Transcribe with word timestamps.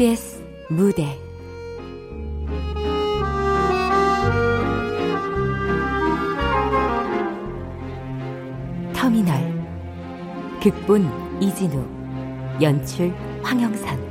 KBS 0.00 0.42
무대. 0.70 1.04
터미널. 8.94 9.62
극본 10.62 11.42
이진우. 11.42 11.84
연출 12.62 13.12
황영선 13.42 14.09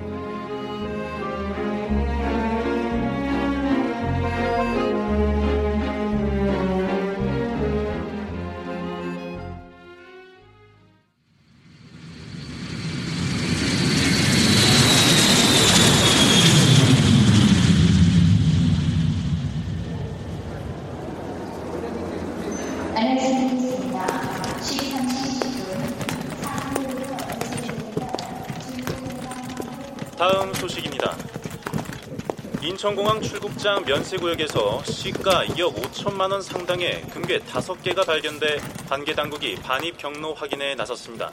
인천공항 32.79 33.21
출국장 33.21 33.83
면세구역에서 33.83 34.81
시가 34.85 35.43
2억 35.47 35.75
5천만 35.75 36.31
원 36.31 36.41
상당의 36.41 37.01
금괴 37.09 37.39
5개가 37.39 38.05
발견돼 38.05 38.57
관계 38.87 39.13
당국이 39.13 39.55
반입 39.55 39.97
경로 39.97 40.33
확인에 40.33 40.75
나섰습니다. 40.75 41.29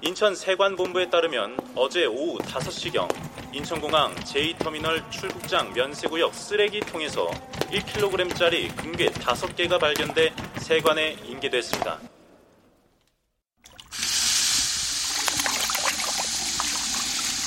인천 0.00 0.34
세관본부에 0.34 1.10
따르면 1.10 1.58
어제 1.74 2.06
오후 2.06 2.38
5시경 2.38 3.06
인천공항 3.52 4.14
제2터미널 4.14 5.10
출국장 5.10 5.74
면세구역 5.74 6.34
쓰레기통에서 6.34 7.26
1kg짜리 7.70 8.74
금괴 8.76 9.10
5개가 9.10 9.78
발견돼 9.78 10.32
세관에 10.56 11.18
인계됐습니다. 11.26 12.00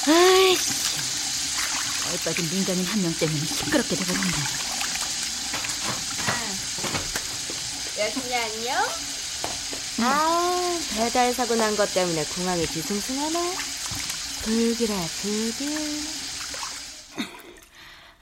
아이씨. 0.07 0.79
얼빠진 2.11 2.49
민간인 2.49 2.85
한 2.85 3.01
명 3.01 3.13
때문에 3.13 3.39
시끄럽게 3.39 3.95
되버렸네. 3.95 4.27
아, 6.27 8.01
여순이 8.01 8.35
안녕? 8.35 8.83
아, 10.01 10.79
배달 10.95 11.33
사고 11.33 11.55
난 11.55 11.75
것 11.75 11.93
때문에 11.93 12.23
공항이 12.25 12.65
뒤숭숭하네. 12.65 13.53
불길해, 14.43 15.07
불길. 15.21 15.69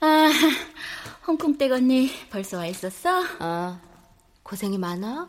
아, 0.00 0.30
홍콩 1.26 1.56
댁 1.56 1.72
언니 1.72 2.12
벌써 2.30 2.56
와 2.58 2.66
있었어? 2.66 3.24
어, 3.40 3.80
고생이 4.42 4.78
많아? 4.78 5.28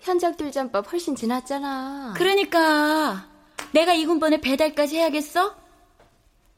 현장 0.00 0.36
뚫전법 0.36 0.90
훨씬 0.92 1.16
지났잖아. 1.16 2.14
그러니까 2.16 3.28
내가 3.72 3.92
이군번에 3.94 4.40
배달까지 4.40 4.96
해야겠어? 4.96 5.56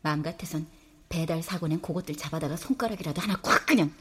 마음 0.02 0.22
같아선 0.22 0.66
배달 1.10 1.42
사고 1.42 1.66
낸 1.66 1.82
그것들 1.82 2.16
잡아다가 2.16 2.56
손가락이라도 2.56 3.20
하나 3.20 3.36
꽉 3.42 3.66
그냥. 3.66 3.92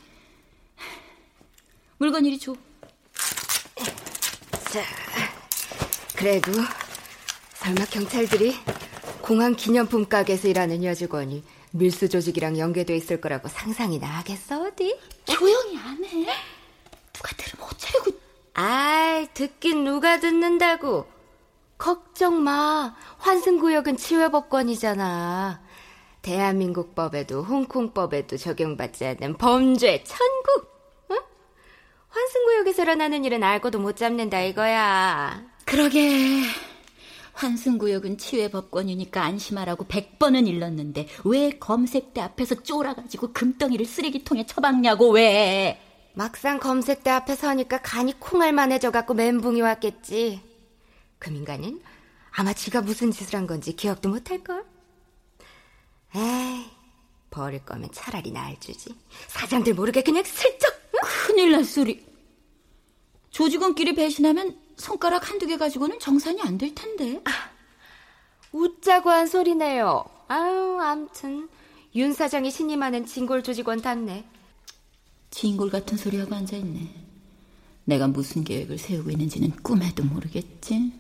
물건 1.98 2.24
이리 2.24 2.38
줘. 2.40 2.56
자, 4.72 4.84
그래도 6.16 6.52
설마 7.56 7.86
경찰들이 7.86 8.56
공항 9.24 9.56
기념품 9.56 10.08
가게에서 10.08 10.48
일하는 10.50 10.84
여직원이 10.84 11.44
밀수 11.72 12.10
조직이랑 12.10 12.60
연계돼 12.60 12.96
있을 12.96 13.20
거라고 13.20 13.48
상상이나 13.48 14.08
하겠어 14.08 14.68
어디? 14.68 14.98
조용히 15.26 15.78
안 15.80 16.06
해. 16.06 16.28
누가 17.12 17.36
들으면 17.36 17.68
어쩌려고. 17.68 18.12
아이 18.54 19.28
듣긴 19.34 19.84
누가 19.84 20.20
듣는다고. 20.20 21.08
걱정 21.80 22.44
마. 22.44 22.96
환승구역은 23.18 23.98
치외법권이잖아. 23.98 25.69
대한민국 26.30 26.94
법에도 26.94 27.42
홍콩 27.42 27.92
법에도 27.92 28.38
적용받지 28.38 29.04
않는 29.04 29.38
범죄 29.40 30.04
천국. 30.04 30.70
응? 31.10 31.18
환승구역에서 32.08 32.84
일어나는 32.84 33.26
일은 33.26 33.42
알고도 33.42 33.80
못 33.80 33.98
잡는다 33.98 34.40
이거야. 34.42 35.44
그러게. 35.66 36.44
환승구역은 37.34 38.20
치외법권이니까 38.20 39.24
안심하라고 39.24 39.86
100번은 39.86 40.48
일렀는데 40.48 41.08
왜 41.26 41.50
검색대 41.58 42.22
앞에서 42.22 42.62
쫄아가지고 42.62 43.34
금덩이를 43.34 43.88
쓰레기통에 43.88 44.46
처박냐고 44.46 45.10
왜. 45.10 45.82
막상 46.14 46.60
검색대 46.60 47.10
앞에 47.10 47.34
서니까 47.34 47.80
간이 47.82 48.20
콩알만해져갖고 48.20 49.16
멘붕이 49.16 49.62
왔겠지. 49.62 50.44
그 51.18 51.32
민간인 51.32 51.82
아마 52.30 52.54
지가 52.54 52.82
무슨 52.82 53.10
짓을 53.10 53.34
한 53.34 53.48
건지 53.48 53.76
기억도 53.76 54.10
못할걸? 54.10 54.79
에이, 56.16 56.66
버릴 57.30 57.64
거면 57.66 57.90
차라리 57.92 58.32
날 58.32 58.60
주지. 58.60 58.96
사장들 59.28 59.74
모르게 59.76 60.02
그냥 60.02 60.24
슬쩍. 60.24 60.68
응? 60.96 61.00
큰일 61.28 61.52
날 61.52 61.64
소리. 61.64 62.06
조직원끼리 63.30 63.94
배신하면 63.96 64.60
손가락 64.78 65.30
한두 65.30 65.46
개 65.46 65.58
가지고는 65.58 66.00
정산이 66.00 66.42
안 66.42 66.58
될 66.58 66.74
텐데. 66.74 67.22
아, 67.26 67.32
웃자고 68.52 69.10
한 69.10 69.28
소리네요. 69.28 70.04
아유, 70.28 70.80
암튼 70.82 71.48
윤 71.96 72.14
사장이 72.14 72.50
신임하는 72.52 73.06
진골 73.06 73.44
조직원 73.44 73.82
탔네. 73.82 74.26
진골 75.32 75.70
같은 75.70 75.98
소리하고 75.98 76.34
앉아있네. 76.36 77.06
내가 77.86 78.08
무슨 78.08 78.44
계획을 78.44 78.78
세우고 78.78 79.12
있는지는 79.12 79.52
꿈에도 79.64 80.04
모르겠지. 80.04 80.92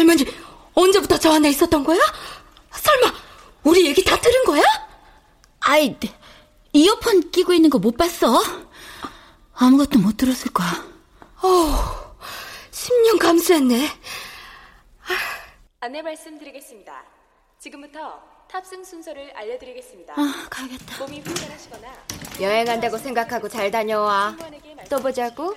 할머니 0.00 0.24
언제부터 0.74 1.18
저 1.18 1.32
안에 1.34 1.50
있었던 1.50 1.84
거야? 1.84 1.98
설마 2.72 3.12
우리 3.64 3.86
얘기 3.86 4.02
다 4.02 4.16
들은 4.18 4.44
거야? 4.44 4.62
아이, 5.60 5.94
이어폰 6.72 7.30
끼고 7.30 7.52
있는 7.52 7.68
거 7.68 7.78
못 7.78 7.96
봤어? 7.98 8.42
아무것도 9.54 9.98
못 9.98 10.16
들었을 10.16 10.52
거야. 10.52 10.68
어, 11.42 12.16
10년 12.70 13.18
감수했네. 13.20 13.88
안내 15.80 16.00
말씀드리겠습니다. 16.00 17.02
지금부터 17.58 18.22
탑승 18.50 18.82
순서를 18.82 19.32
알려드리겠습니다. 19.36 20.14
아, 20.16 20.46
가야겠다. 20.48 20.98
몸이 21.04 21.22
불편하시거나 21.22 21.88
여행 22.40 22.66
한다고 22.66 22.96
생각하고 22.96 23.48
잘 23.50 23.70
다녀와. 23.70 24.34
또 24.88 24.98
보자고. 24.98 25.54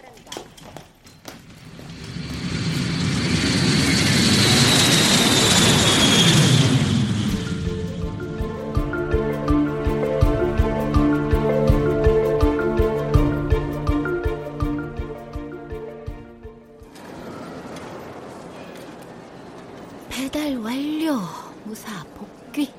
무사 21.63 22.03
복귀. 22.15 22.71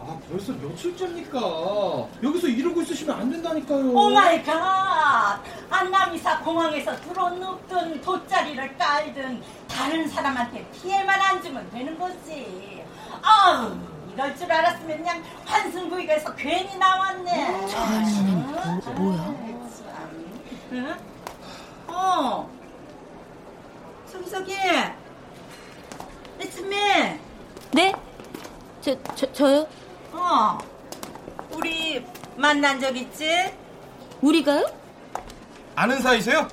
아 0.00 0.18
벌써 0.30 0.52
며칠째입니까? 0.52 1.38
여기서 2.22 2.48
이러고 2.48 2.82
있으시면 2.82 3.20
안 3.20 3.30
된다니까요. 3.30 3.92
Oh 3.92 4.10
my 4.10 4.42
God! 4.42 5.40
아 5.70 5.80
남이사 5.80 6.40
공항에서 6.40 6.96
들어눕든 7.00 8.00
돗자리를 8.00 8.78
깔든 8.78 9.42
다른 9.68 10.08
사람한테 10.08 10.66
피해만 10.72 11.20
안 11.20 11.42
주면 11.42 11.68
되는 11.70 11.98
거지. 11.98 12.82
아우 13.22 13.76
이럴 14.12 14.36
줄 14.36 14.50
알았으면 14.50 14.96
그냥 14.98 15.22
환승구역에서 15.46 16.34
괜히 16.34 16.76
나왔네. 16.76 17.66
저 17.68 17.78
할머니는 17.78 18.46
뭐, 18.46 18.94
뭐야? 18.96 19.34
응? 20.72 20.96
어. 21.88 22.50
성석이 24.06 24.54
레츠맨. 26.40 27.20
네? 27.72 27.92
저, 28.80 28.96
저, 29.14 29.30
저요? 29.32 29.66
어. 30.12 30.58
우리 31.50 32.04
만난 32.36 32.80
적 32.80 32.96
있지? 32.96 33.52
우리가요? 34.22 34.66
아는 35.76 36.00
사이세요? 36.00 36.48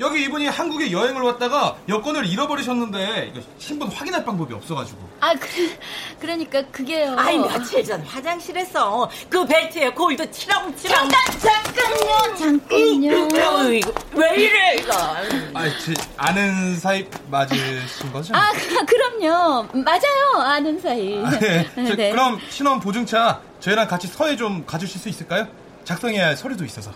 여기 0.00 0.22
이분이 0.24 0.46
한국에 0.46 0.92
여행을 0.92 1.22
왔다가 1.22 1.76
여권을 1.88 2.24
잃어버리셨는데 2.26 3.32
이거 3.34 3.40
신분 3.58 3.88
확인할 3.88 4.24
방법이 4.24 4.54
없어가지고. 4.54 4.98
아, 5.20 5.34
그, 5.34 5.76
그러니까 6.20 6.62
그게요. 6.70 7.16
아이 7.18 7.36
며칠 7.38 7.84
전 7.84 8.00
화장실에서 8.02 9.10
그 9.28 9.44
벨트에 9.44 9.90
골드 9.90 10.30
치렁치렁 10.30 11.08
잠깐요, 11.08 12.36
잠깐요. 12.36 13.28
어이구, 13.66 13.92
왜 14.14 14.34
이래 14.36 14.74
이거 14.76 14.92
아, 14.94 15.64
제 15.84 15.94
아는 16.16 16.76
사이 16.76 17.04
맞으신 17.28 18.12
거죠? 18.12 18.34
아, 18.36 18.52
그- 18.52 18.86
그럼요. 18.86 19.66
맞아요. 19.82 20.42
아는 20.42 20.78
사이. 20.80 21.16
네. 21.40 21.68
저, 21.74 21.94
네. 21.96 22.10
그럼 22.10 22.38
신원 22.50 22.78
보증차 22.78 23.40
저희랑 23.60 23.88
같이 23.88 24.06
서해 24.06 24.36
좀 24.36 24.64
가주실 24.64 25.00
수 25.00 25.08
있을까요? 25.08 25.48
작성해야 25.84 26.26
할 26.26 26.36
서류도 26.36 26.64
있어서. 26.64 26.92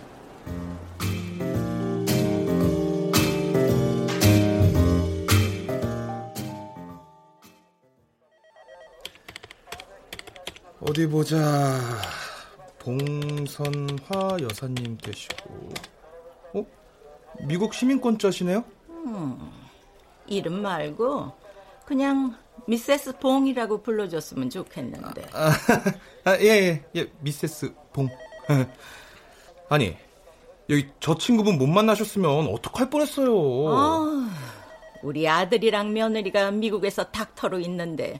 어디 10.87 11.07
보자. 11.07 11.79
봉선화 12.79 14.37
여사님 14.41 14.97
계시고. 14.97 15.69
어? 16.53 16.65
미국 17.39 17.73
시민권자시네요? 17.73 18.63
이름 20.27 20.61
말고 20.61 21.31
그냥 21.85 22.35
미세스 22.67 23.17
봉이라고 23.17 23.81
불러줬으면 23.81 24.49
좋겠는데 24.49 25.25
아, 25.33 25.51
아, 26.25 26.37
예, 26.39 26.45
예, 26.45 26.85
예, 26.95 27.11
미세스 27.19 27.73
봉. 27.93 28.09
아니, 29.69 29.95
여기 30.69 30.89
저 30.99 31.17
친구분 31.17 31.57
못 31.57 31.67
만나셨으면 31.67 32.47
어떡할 32.47 32.89
뻔했어요. 32.89 33.33
어, 33.33 34.05
우리 35.01 35.27
아들이랑 35.27 35.93
며느리가 35.93 36.51
미국에서 36.51 37.05
닥터로 37.05 37.59
있는데 37.61 38.19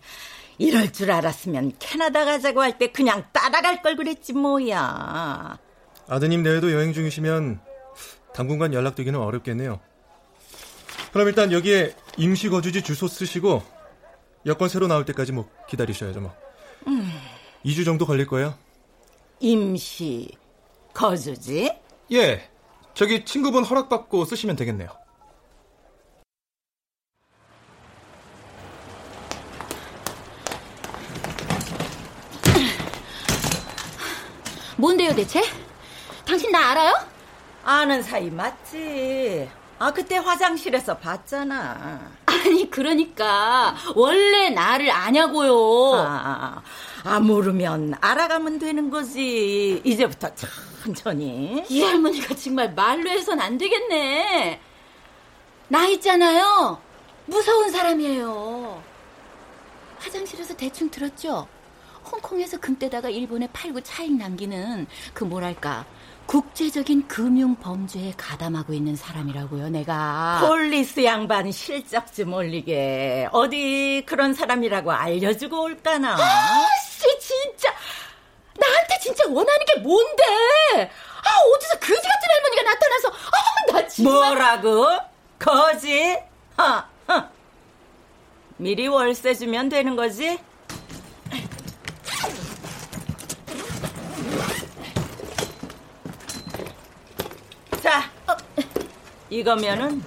이럴 0.57 0.91
줄 0.91 1.11
알았으면 1.11 1.73
캐나다 1.79 2.25
가자고 2.25 2.61
할 2.61 2.77
때 2.77 2.91
그냥 2.91 3.23
따라갈 3.31 3.81
걸 3.81 3.95
그랬지 3.95 4.33
뭐야. 4.33 5.57
아드님 6.07 6.43
내외도 6.43 6.71
여행 6.71 6.93
중이시면 6.93 7.59
당분간 8.33 8.73
연락되기는 8.73 9.19
어렵겠네요. 9.19 9.79
그럼 11.11 11.27
일단 11.27 11.51
여기에 11.51 11.95
임시 12.17 12.49
거주지 12.49 12.81
주소 12.81 13.07
쓰시고 13.07 13.61
여권 14.45 14.67
새로 14.69 14.87
나올 14.87 15.05
때까지 15.05 15.31
뭐 15.31 15.49
기다리셔야죠 15.69 16.19
뭐. 16.21 16.33
2주 17.65 17.85
정도 17.85 18.05
걸릴 18.05 18.27
거예요. 18.27 18.55
임시 19.39 20.29
거주지? 20.93 21.71
예, 22.11 22.49
저기 22.93 23.23
친구분 23.25 23.63
허락받고 23.63 24.25
쓰시면 24.25 24.55
되겠네요. 24.55 24.89
뭔데요, 34.93 35.15
대체? 35.15 35.41
당신 36.25 36.51
나 36.51 36.71
알아요? 36.71 36.93
아는 37.63 38.03
사이 38.03 38.29
맞지? 38.29 39.49
아 39.79 39.91
그때 39.91 40.17
화장실에서 40.17 40.97
봤잖아. 40.97 42.11
아니, 42.27 42.69
그러니까. 42.69 43.75
원래 43.95 44.51
나를 44.51 44.91
아냐고요. 44.91 45.93
아, 45.95 46.61
아 47.03 47.19
모르면 47.19 47.95
알아가면 48.01 48.59
되는 48.59 48.91
거지. 48.91 49.81
이제부터 49.83 50.29
천천히. 50.83 51.63
이 51.69 51.81
할머니가 51.81 52.35
정말 52.35 52.73
말로 52.73 53.09
해선 53.09 53.41
안 53.41 53.57
되겠네. 53.57 54.59
나 55.69 55.87
있잖아요. 55.87 56.79
무서운 57.25 57.71
사람이에요. 57.71 58.83
화장실에서 59.97 60.55
대충 60.55 60.91
들었죠? 60.91 61.47
홍콩에서 62.11 62.57
금 62.59 62.77
떼다가 62.77 63.09
일본에 63.09 63.47
팔고 63.53 63.81
차익 63.81 64.13
남기는 64.17 64.87
그 65.13 65.23
뭐랄까 65.23 65.85
국제적인 66.25 67.07
금융 67.07 67.55
범죄에 67.55 68.13
가담하고 68.15 68.73
있는 68.73 68.95
사람이라고요, 68.95 69.69
내가. 69.69 70.39
police 70.41 71.03
양반 71.03 71.51
실적 71.51 72.13
좀 72.13 72.33
올리게 72.33 73.27
어디 73.31 74.03
그런 74.05 74.33
사람이라고 74.33 74.91
알려주고 74.91 75.61
올까나. 75.63 76.15
아씨 76.15 77.19
진짜 77.19 77.69
나한테 78.57 78.99
진짜 79.01 79.25
원하는 79.27 79.65
게 79.65 79.79
뭔데? 79.81 80.23
아 80.83 81.29
어디서 81.55 81.79
그지 81.79 82.01
같은 82.01 82.29
할머니가 82.29 82.63
나타나서 82.63 83.07
아 83.09 83.53
나 83.73 83.87
정말 83.87 84.13
뭐라고? 84.13 84.87
거지? 85.39 86.17
하, 86.57 86.87
하. 87.07 87.29
미리 88.57 88.87
월세 88.87 89.33
주면 89.33 89.67
되는 89.69 89.95
거지? 89.95 90.37
자, 97.81 98.09
어, 98.27 98.35
이거면은 99.37 100.03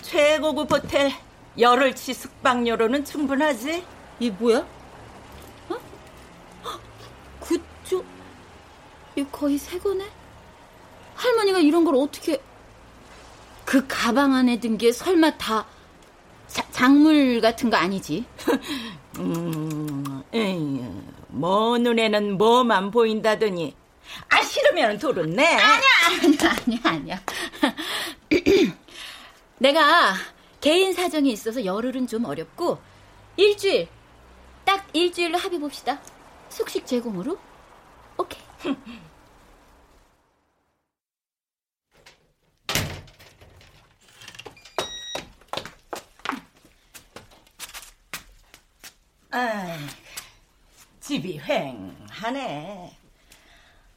최고급 0.00 0.72
호텔 0.72 1.12
열흘치 1.58 2.14
숙박료로는 2.14 3.04
충분하지? 3.04 3.84
이 4.20 4.30
뭐야? 4.30 4.58
어? 5.68 5.76
헉, 6.64 6.80
구조 7.40 8.02
이거 9.16 9.28
거의 9.30 9.58
새 9.58 9.78
거네? 9.78 10.04
할머니가 11.14 11.58
이런 11.60 11.84
걸 11.84 11.94
어떻게 11.96 12.40
그 13.66 13.84
가방 13.86 14.34
안에 14.34 14.58
든 14.60 14.78
게 14.78 14.92
설마 14.92 15.36
다 15.36 15.66
자- 16.48 16.66
작물 16.72 17.40
같은 17.42 17.68
거 17.70 17.76
아니지? 17.76 18.24
음, 19.18 20.22
에이, 20.32 20.84
뭐 21.28 21.76
눈에는 21.78 22.36
뭐만 22.38 22.90
보인다더니 22.90 23.76
아 24.28 24.42
싫으면 24.42 24.98
돌은 24.98 25.30
내. 25.30 25.46
아니야, 25.46 25.80
아니야, 26.64 26.78
아니야. 26.84 27.22
내가 29.58 30.14
개인 30.60 30.92
사정이 30.92 31.30
있어서 31.32 31.64
열흘은 31.64 32.06
좀 32.06 32.24
어렵고 32.24 32.78
일주일 33.36 33.88
딱 34.64 34.86
일주일로 34.92 35.36
합의 35.38 35.58
봅시다. 35.58 36.00
숙식 36.48 36.86
제공으로. 36.86 37.38
오케이. 38.16 38.40
아이, 49.30 49.78
집이 51.00 51.40
휑하네. 51.40 53.03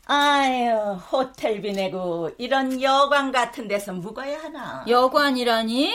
아유, 0.09 0.71
호텔비 1.11 1.73
내고 1.73 2.29
이런 2.37 2.81
여관 2.81 3.31
같은 3.31 3.67
데서 3.67 3.91
묵어야 3.93 4.41
하나? 4.41 4.85
여관이라니? 4.87 5.93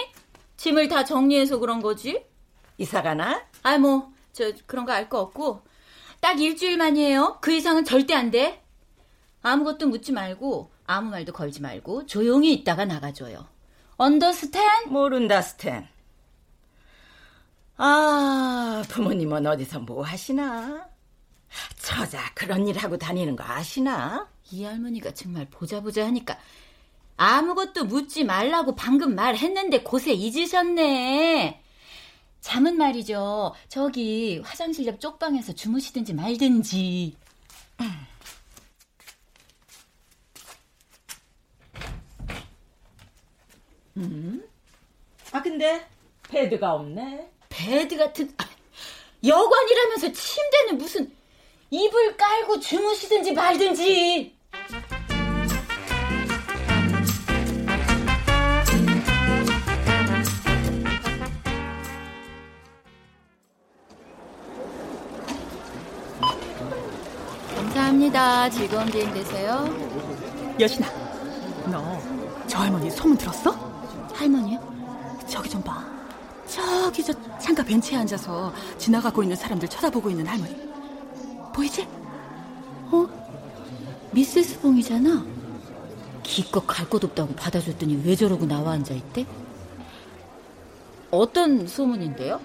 짐을 0.58 0.88
다 0.88 1.04
정리해서 1.04 1.58
그런 1.58 1.80
거지? 1.80 2.24
이사 2.78 3.02
가나? 3.02 3.42
아이 3.62 3.78
뭐, 3.78 4.12
저 4.32 4.52
그런 4.66 4.84
거 4.84 4.92
알 4.92 5.08
거 5.08 5.18
없고 5.20 5.62
딱 6.20 6.38
일주일만이에요. 6.40 7.38
그 7.40 7.52
이상은 7.52 7.84
절대 7.84 8.14
안 8.14 8.30
돼. 8.30 8.62
아무것도 9.42 9.88
묻지 9.88 10.12
말고 10.12 10.70
아무 10.86 11.10
말도 11.10 11.32
걸지 11.32 11.62
말고 11.62 12.06
조용히 12.06 12.52
있다가 12.52 12.84
나가줘요. 12.84 13.46
언더스탠? 13.96 14.88
모른다, 14.90 15.40
스탠. 15.42 15.88
아, 17.76 18.82
부모님은 18.88 19.46
어디서 19.46 19.80
뭐 19.80 20.04
하시나? 20.04 20.86
저자 21.78 22.32
그런 22.34 22.66
일 22.66 22.78
하고 22.78 22.96
다니는 22.96 23.36
거 23.36 23.44
아시나? 23.44 24.28
이 24.50 24.64
할머니가 24.64 25.14
정말 25.14 25.46
보자 25.50 25.80
보자 25.80 26.06
하니까 26.06 26.38
아무것도 27.16 27.84
묻지 27.84 28.24
말라고 28.24 28.74
방금 28.74 29.14
말했는데 29.14 29.82
곳에 29.82 30.12
잊으셨네. 30.12 31.62
잠은 32.40 32.76
말이죠. 32.76 33.54
저기 33.68 34.40
화장실 34.44 34.86
옆 34.86 35.00
쪽방에서 35.00 35.52
주무시든지 35.52 36.14
말든지. 36.14 37.16
아, 45.32 45.40
근데 45.42 45.86
bed가 46.28 46.74
없네. 46.74 47.30
bed 47.48 47.96
같은 47.96 48.32
아, 48.38 48.44
여관이라면서 49.24 50.12
침대는 50.12 50.78
무슨 50.78 51.12
이불 51.74 52.18
깔고 52.18 52.60
주무시든지 52.60 53.32
말든지. 53.32 54.36
감사합니다. 67.56 68.50
즐거운 68.50 68.86
비행 68.86 69.12
되세요. 69.12 69.64
여신아, 70.60 70.86
너 71.70 72.22
저 72.48 72.58
할머니 72.58 72.90
소문 72.90 73.16
들었어? 73.16 73.50
할머니요? 74.12 74.60
저기 75.26 75.48
좀 75.48 75.62
봐. 75.62 75.82
저기 76.46 77.02
저 77.02 77.14
창가 77.38 77.62
벤치에 77.64 77.96
앉아서 77.96 78.52
지나가고 78.76 79.22
있는 79.22 79.34
사람들 79.36 79.68
쳐다보고 79.68 80.10
있는 80.10 80.26
할머니. 80.26 80.71
보이지? 81.52 81.86
어? 82.90 83.08
미세스 84.12 84.60
봉이잖아. 84.60 85.24
기껏 86.22 86.64
갈 86.66 86.86
곳 86.88 87.02
없다고 87.04 87.34
받아줬더니 87.34 88.02
왜 88.04 88.14
저러고 88.14 88.46
나와 88.46 88.72
앉아있대? 88.72 89.26
어떤 91.10 91.66
소문인데요? 91.66 92.40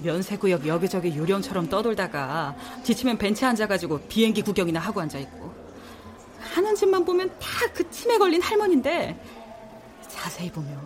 면세구역 0.00 0.66
여기저기 0.66 1.16
요령처럼 1.16 1.68
떠돌다가 1.68 2.54
지치면 2.82 3.16
벤치에 3.18 3.48
앉아가지고 3.48 4.00
비행기 4.08 4.42
구경이나 4.42 4.78
하고 4.78 5.00
앉아있고 5.00 5.52
하는 6.40 6.74
짓만 6.74 7.04
보면 7.04 7.30
다그 7.40 7.90
침에 7.90 8.18
걸린 8.18 8.42
할머니인데 8.42 9.18
자세히 10.08 10.50
보면 10.50 10.78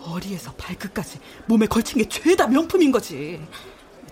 머리에서 0.00 0.52
발끝까지 0.54 1.18
몸에 1.46 1.66
걸친 1.66 1.98
게 1.98 2.08
죄다 2.08 2.46
명품인 2.48 2.90
거지 2.90 3.40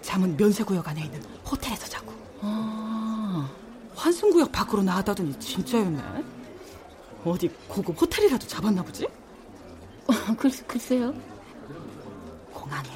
잠은 0.02 0.36
면세구역 0.36 0.86
안에 0.88 1.02
있는 1.02 1.20
호텔에서 1.50 1.86
자고 1.88 2.12
아, 2.40 3.48
환승구역 3.94 4.52
밖으로 4.52 4.82
나왔다더니 4.82 5.38
진짜였네 5.38 6.24
어디 7.24 7.48
고급 7.68 8.00
호텔이라도 8.00 8.46
잡았나 8.46 8.82
보지? 8.82 9.06
어, 9.06 10.12
글, 10.38 10.50
글쎄요. 10.66 11.12
공항에 12.52 12.88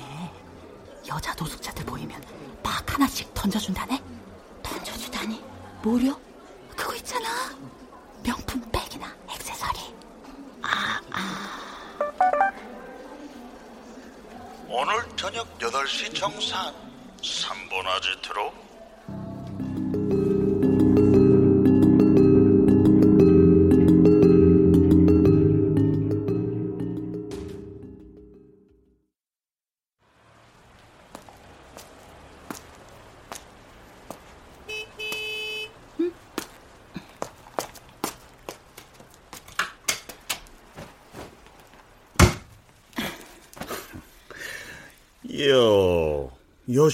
여자 1.08 1.34
노숙자들 1.34 1.84
보이면 1.84 2.22
딱 2.62 2.94
하나씩 2.94 3.32
던져준다네 3.34 4.00
던져주다니. 4.62 5.42
뭐려? 5.82 6.16
그거 6.76 6.94
있잖아 6.94 7.26
명품 8.22 8.60
백이나 8.70 9.12
액세서리 9.30 9.78
오늘 14.68 14.94
저녁 15.16 15.58
8시 15.58 16.14
정산 16.14 16.72
3번 17.22 17.86
아지트로 17.86 18.52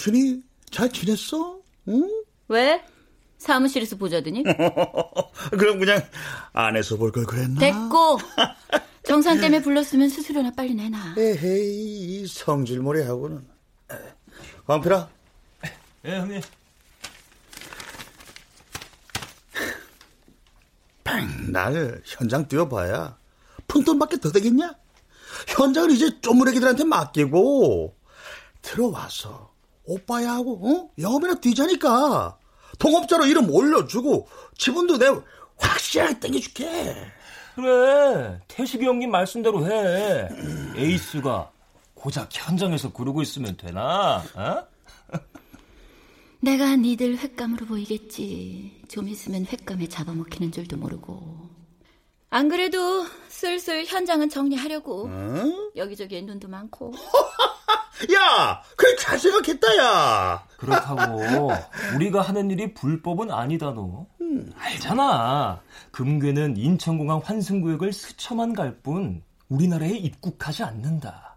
여신이 0.00 0.42
잘 0.70 0.90
지냈어? 0.92 1.58
응? 1.88 2.22
왜? 2.48 2.84
사무실에서 3.38 3.96
보자더니? 3.96 4.42
그럼 5.58 5.78
그냥 5.78 6.02
안에서 6.52 6.96
볼 6.98 7.10
걸 7.12 7.24
그랬나? 7.24 7.58
됐고. 7.58 8.18
정산 9.04 9.40
때문에 9.40 9.62
불렀으면 9.62 10.10
수수료나 10.10 10.50
빨리 10.54 10.74
내놔. 10.74 11.14
에헤이 11.16 12.20
이 12.22 12.26
성질머리하고는 12.26 13.46
광필아 14.66 15.08
예, 16.04 16.10
형님. 16.18 16.40
백날 21.04 22.02
현장 22.04 22.46
뛰어봐야 22.48 23.16
푼돈밖에 23.68 24.18
더 24.18 24.30
되겠냐? 24.30 24.74
현장을 25.48 25.90
이제 25.92 26.20
쪼무레기들한테 26.20 26.84
맡기고 26.84 27.96
들어와서 28.62 29.54
오빠야 29.86 30.32
하고 30.32 30.60
어? 30.62 30.90
영업이나 31.00 31.34
뛰자니까 31.36 32.38
동업자로 32.78 33.26
이름 33.26 33.50
올려주고 33.50 34.28
지분도 34.58 34.98
내 34.98 35.06
확실하게 35.58 36.20
땡겨줄게 36.20 36.94
그래 37.54 38.40
태식이 38.48 38.84
형님 38.84 39.10
말씀대로 39.10 39.66
해 39.66 40.28
에이스가 40.76 41.50
고작 41.94 42.28
현장에서 42.30 42.92
구르고 42.92 43.22
있으면 43.22 43.56
되나? 43.56 44.22
어? 44.34 44.66
내가 46.40 46.76
니들 46.76 47.18
횟감으로 47.18 47.66
보이겠지. 47.66 48.82
좀 48.88 49.08
있으면 49.08 49.46
횟감에 49.46 49.88
잡아먹히는 49.88 50.52
줄도 50.52 50.76
모르고. 50.76 51.48
안 52.30 52.48
그래도 52.48 53.04
슬슬 53.28 53.84
현장은 53.86 54.28
정리하려고. 54.28 55.06
응? 55.06 55.70
여기저기에 55.74 56.20
눈도 56.22 56.46
많고. 56.46 56.92
야 58.14 58.62
그래 58.76 58.94
잘 58.96 59.18
생각했다 59.18 59.76
야. 59.78 60.46
그렇다고. 60.58 61.50
우리가 61.96 62.22
하는 62.22 62.50
일이 62.50 62.72
불법은 62.74 63.30
아니다 63.30 63.72
너. 63.74 64.06
알잖아. 64.58 65.60
금괴는 65.92 66.56
인천공항 66.56 67.20
환승구역을 67.24 67.92
스쳐만 67.92 68.52
갈 68.54 68.78
뿐 68.82 69.22
우리나라에 69.48 69.90
입국하지 69.90 70.62
않는다. 70.64 71.36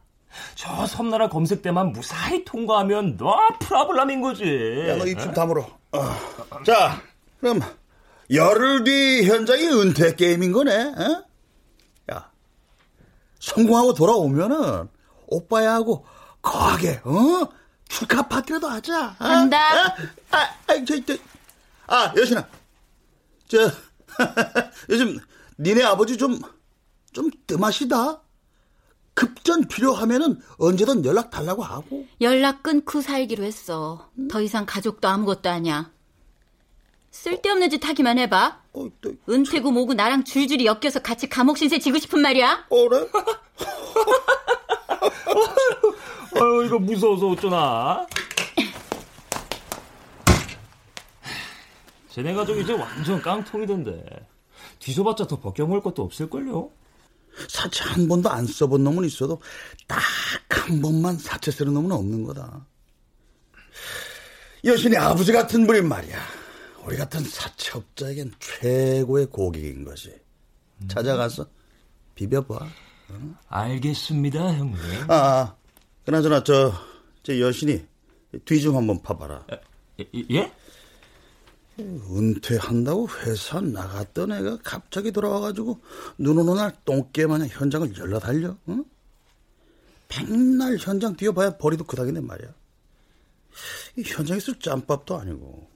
저 0.56 0.86
섬나라 0.86 1.30
검색대만 1.30 1.92
무사히 1.92 2.44
통과하면 2.46 3.18
너 3.18 3.36
프라블람인 3.62 4.22
거지. 4.22 4.44
야 4.88 4.96
너 4.98 5.06
입 5.06 5.20
좀 5.20 5.34
다물어. 5.34 5.68
어. 5.92 6.16
자 6.66 7.02
그럼 7.40 7.62
열흘 8.32 8.84
뒤 8.84 9.24
현장이 9.28 9.68
은퇴 9.68 10.16
게임인 10.16 10.52
거네 10.52 10.72
어? 10.76 11.24
야 12.14 12.30
성공하고 13.40 13.94
돌아오면은 13.94 14.88
오빠야 15.28 15.74
하고 15.74 16.06
거하게 16.42 17.02
어 17.04 17.50
축하 17.88 18.22
파티라도 18.28 18.68
하자 18.68 19.16
어? 19.20 19.24
한다. 19.26 19.88
어? 19.88 19.96
아, 20.32 20.38
아, 20.68 20.86
저, 20.86 21.06
저, 21.06 21.16
아 21.88 22.14
여신아 22.16 22.48
저 23.48 23.58
요즘 24.90 25.20
니네 25.60 25.84
아버지 25.84 26.18
좀 26.18 26.40
좀 27.12 27.30
뜸하시다 27.48 28.22
급전 29.14 29.68
필요하면은 29.68 30.40
언제든 30.58 31.04
연락 31.06 31.30
달라고 31.30 31.64
하고 31.64 32.06
연락 32.22 32.64
끊고 32.64 33.02
살기로 33.02 33.44
했어. 33.44 34.10
더 34.30 34.42
이상 34.42 34.66
가족도 34.66 35.10
아무것도 35.10 35.50
아니야. 35.50 35.92
쓸데없는 37.12 37.70
짓 37.70 37.86
하기만 37.86 38.18
해봐. 38.20 38.62
어, 38.72 38.88
또, 39.02 39.14
은퇴고 39.28 39.72
뭐고 39.72 39.94
나랑 39.94 40.24
줄줄이 40.24 40.66
엮여서 40.66 41.02
같이 41.02 41.28
감옥 41.28 41.58
신세 41.58 41.80
지고 41.80 41.98
싶은 41.98 42.22
말이야. 42.22 42.68
어래? 42.70 43.06
아유 46.36 46.66
이거 46.66 46.80
무서워서 46.80 47.30
어쩌나 47.30 48.06
쟤네 52.10 52.34
가족 52.34 52.58
이제 52.58 52.74
완전 52.74 53.22
깡통이던데 53.22 54.04
뒤져봤자 54.80 55.28
더 55.28 55.40
벗겨먹을 55.40 55.82
것도 55.82 56.04
없을걸요 56.04 56.72
사채 57.48 57.84
한 57.84 58.08
번도 58.08 58.30
안 58.30 58.46
써본 58.46 58.84
놈은 58.84 59.06
있어도 59.06 59.42
딱 59.88 60.00
한 60.70 60.82
번만 60.82 61.18
사채 61.18 61.50
쓰는 61.50 61.74
놈은 61.74 61.92
없는 61.92 62.24
거다. 62.26 62.64
여신이 64.64 64.96
아버지 64.98 65.32
같은 65.32 65.66
분인 65.66 65.88
말이야. 65.88 66.20
우리 66.86 66.96
같은 66.96 67.22
사채업자에겐 67.24 68.34
최고의 68.40 69.26
고객인 69.28 69.84
것이. 69.84 70.14
찾아가서 70.88 71.48
비벼봐. 72.14 72.68
알겠습니다 73.48 74.54
형님 74.54 74.78
아, 75.08 75.14
아 75.14 75.56
그나저나 76.06 76.44
저, 76.44 76.74
저 77.24 77.40
여신이 77.40 77.86
뒤 78.46 78.62
좀 78.62 78.76
한번 78.76 79.02
파봐라. 79.02 79.46
예? 80.00 80.06
예? 80.32 80.52
은퇴한다고 81.80 83.08
회사 83.22 83.62
나갔던 83.62 84.32
애가 84.34 84.60
갑자기 84.64 85.12
돌아와가지고 85.12 85.80
눈 86.18 86.38
오는 86.38 86.56
날 86.56 86.76
똥개 86.86 87.26
마냥 87.26 87.48
현장을 87.50 87.98
열라 87.98 88.20
달려. 88.20 88.56
응? 88.68 88.84
백날 90.10 90.78
현장 90.78 91.16
뛰어봐야 91.16 91.58
벌이도 91.58 91.86
그닥인데 91.86 92.22
말이야. 92.22 92.50
이 93.98 94.04
현장에서 94.04 94.60
짬밥도 94.60 95.18
아니고. 95.18 95.68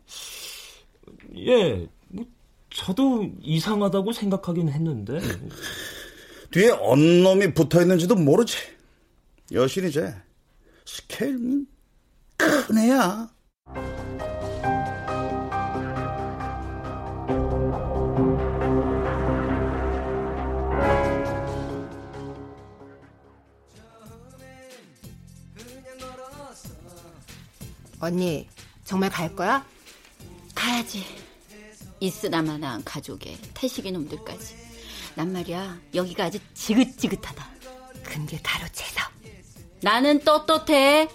예, 1.38 1.88
뭐 2.08 2.26
저도 2.70 3.30
이상하다고 3.42 4.12
생각하긴 4.12 4.70
했는데 4.70 5.20
뒤에 6.54 6.70
언 6.70 7.24
놈이 7.24 7.56
붙어 7.56 7.82
있는지도 7.82 8.14
모르지. 8.16 8.58
여신이 9.52 9.92
쟤 9.92 10.14
스케일 10.86 11.66
큰 12.38 12.78
애야. 12.78 13.28
언니, 28.00 28.48
정말 28.86 29.10
갈 29.10 29.36
거야? 29.36 29.66
가야지. 30.54 31.04
있으나마나 32.00 32.80
가족에 32.86 33.38
태식이 33.56 33.92
놈들까지. 33.92 34.63
난 35.16 35.32
말이야 35.32 35.80
여기가 35.94 36.26
아주 36.26 36.40
지긋지긋하다. 36.54 37.48
금괴 38.04 38.40
가로채서. 38.42 39.02
나는 39.82 40.20
떳떳해. 40.20 41.08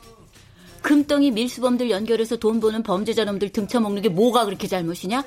금덩이 0.82 1.32
밀수범들 1.32 1.90
연결해서 1.90 2.36
돈 2.36 2.60
버는 2.60 2.82
범죄자 2.82 3.24
놈들 3.24 3.50
등쳐먹는 3.50 4.02
게 4.02 4.08
뭐가 4.08 4.44
그렇게 4.44 4.68
잘못이냐? 4.68 5.24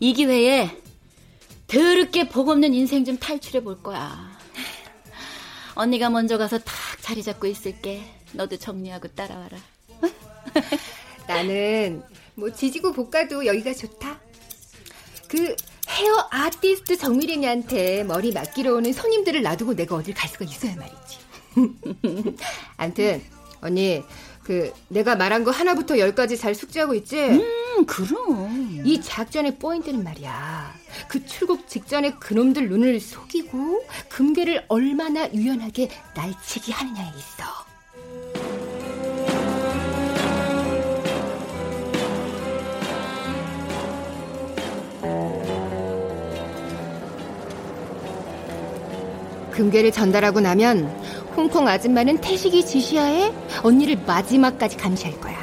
이 0.00 0.12
기회에 0.12 0.76
더럽게 1.66 2.28
복없는 2.28 2.74
인생 2.74 3.04
좀 3.04 3.16
탈출해 3.16 3.62
볼 3.62 3.82
거야. 3.82 4.30
언니가 5.74 6.10
먼저 6.10 6.36
가서 6.36 6.58
탁 6.58 6.74
자리 7.00 7.22
잡고 7.22 7.46
있을게. 7.46 8.02
너도 8.32 8.56
정리하고 8.56 9.08
따라와라. 9.08 9.58
나는 11.26 12.02
뭐 12.34 12.52
지지고 12.52 12.92
볶아도 12.92 13.46
여기가 13.46 13.72
좋다. 13.74 14.20
아티스트 16.30 16.96
정미린이한테 16.96 18.04
머리 18.04 18.32
맡기러 18.32 18.74
오는 18.74 18.92
손님들을 18.92 19.42
놔두고 19.42 19.74
내가 19.74 19.96
어딜 19.96 20.14
갈 20.14 20.28
수가 20.28 20.44
있어야 20.44 20.74
말이지. 20.76 22.36
암튼 22.76 23.22
언니 23.60 24.02
그 24.42 24.72
내가 24.88 25.16
말한 25.16 25.44
거 25.44 25.50
하나부터 25.50 25.98
열까지 25.98 26.36
잘 26.36 26.54
숙지하고 26.54 26.94
있지? 26.94 27.16
음, 27.18 27.86
그럼. 27.86 28.82
이 28.84 29.00
작전의 29.00 29.58
포인트는 29.58 30.02
말이야. 30.02 30.74
그 31.08 31.24
출국 31.24 31.68
직전에 31.68 32.14
그놈들 32.14 32.68
눈을 32.68 32.98
속이고 32.98 33.84
금괴를 34.08 34.64
얼마나 34.68 35.32
유연하게 35.32 35.90
날치기 36.16 36.72
하느냐에 36.72 37.08
있어. 37.16 37.69
금괴를 49.60 49.92
전달하고 49.92 50.40
나면 50.40 50.86
홍콩 51.36 51.68
아줌마는 51.68 52.22
태식이 52.22 52.64
지시하에 52.64 53.30
언니를 53.62 53.98
마지막까지 54.06 54.78
감시할 54.78 55.20
거야. 55.20 55.36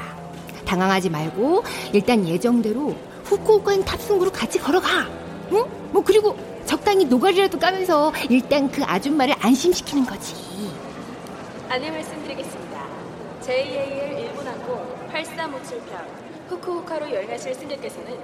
당황하지 0.65 1.12
말고 1.12 1.63
일단 1.93 2.27
예정대로 2.27 2.95
후쿠오카행 3.25 3.86
탑승구로 3.86 4.31
같이 4.31 4.57
걸어가. 4.57 5.07
응? 5.51 5.63
뭐 5.91 6.03
그리고 6.03 6.36
적당히 6.65 7.05
노가리라도 7.05 7.59
까면서 7.59 8.12
일단 8.29 8.71
그 8.71 8.83
아줌마를 8.83 9.36
안심시키는 9.39 10.07
거지. 10.07 10.33
안내 11.69 11.91
말씀드리겠습니다. 11.91 12.88
JAL 13.41 14.19
일본항공 14.19 15.09
8357편 15.13 16.50
후쿠오카로 16.50 17.13
여행하실 17.13 17.53
승객께서는 17.53 18.17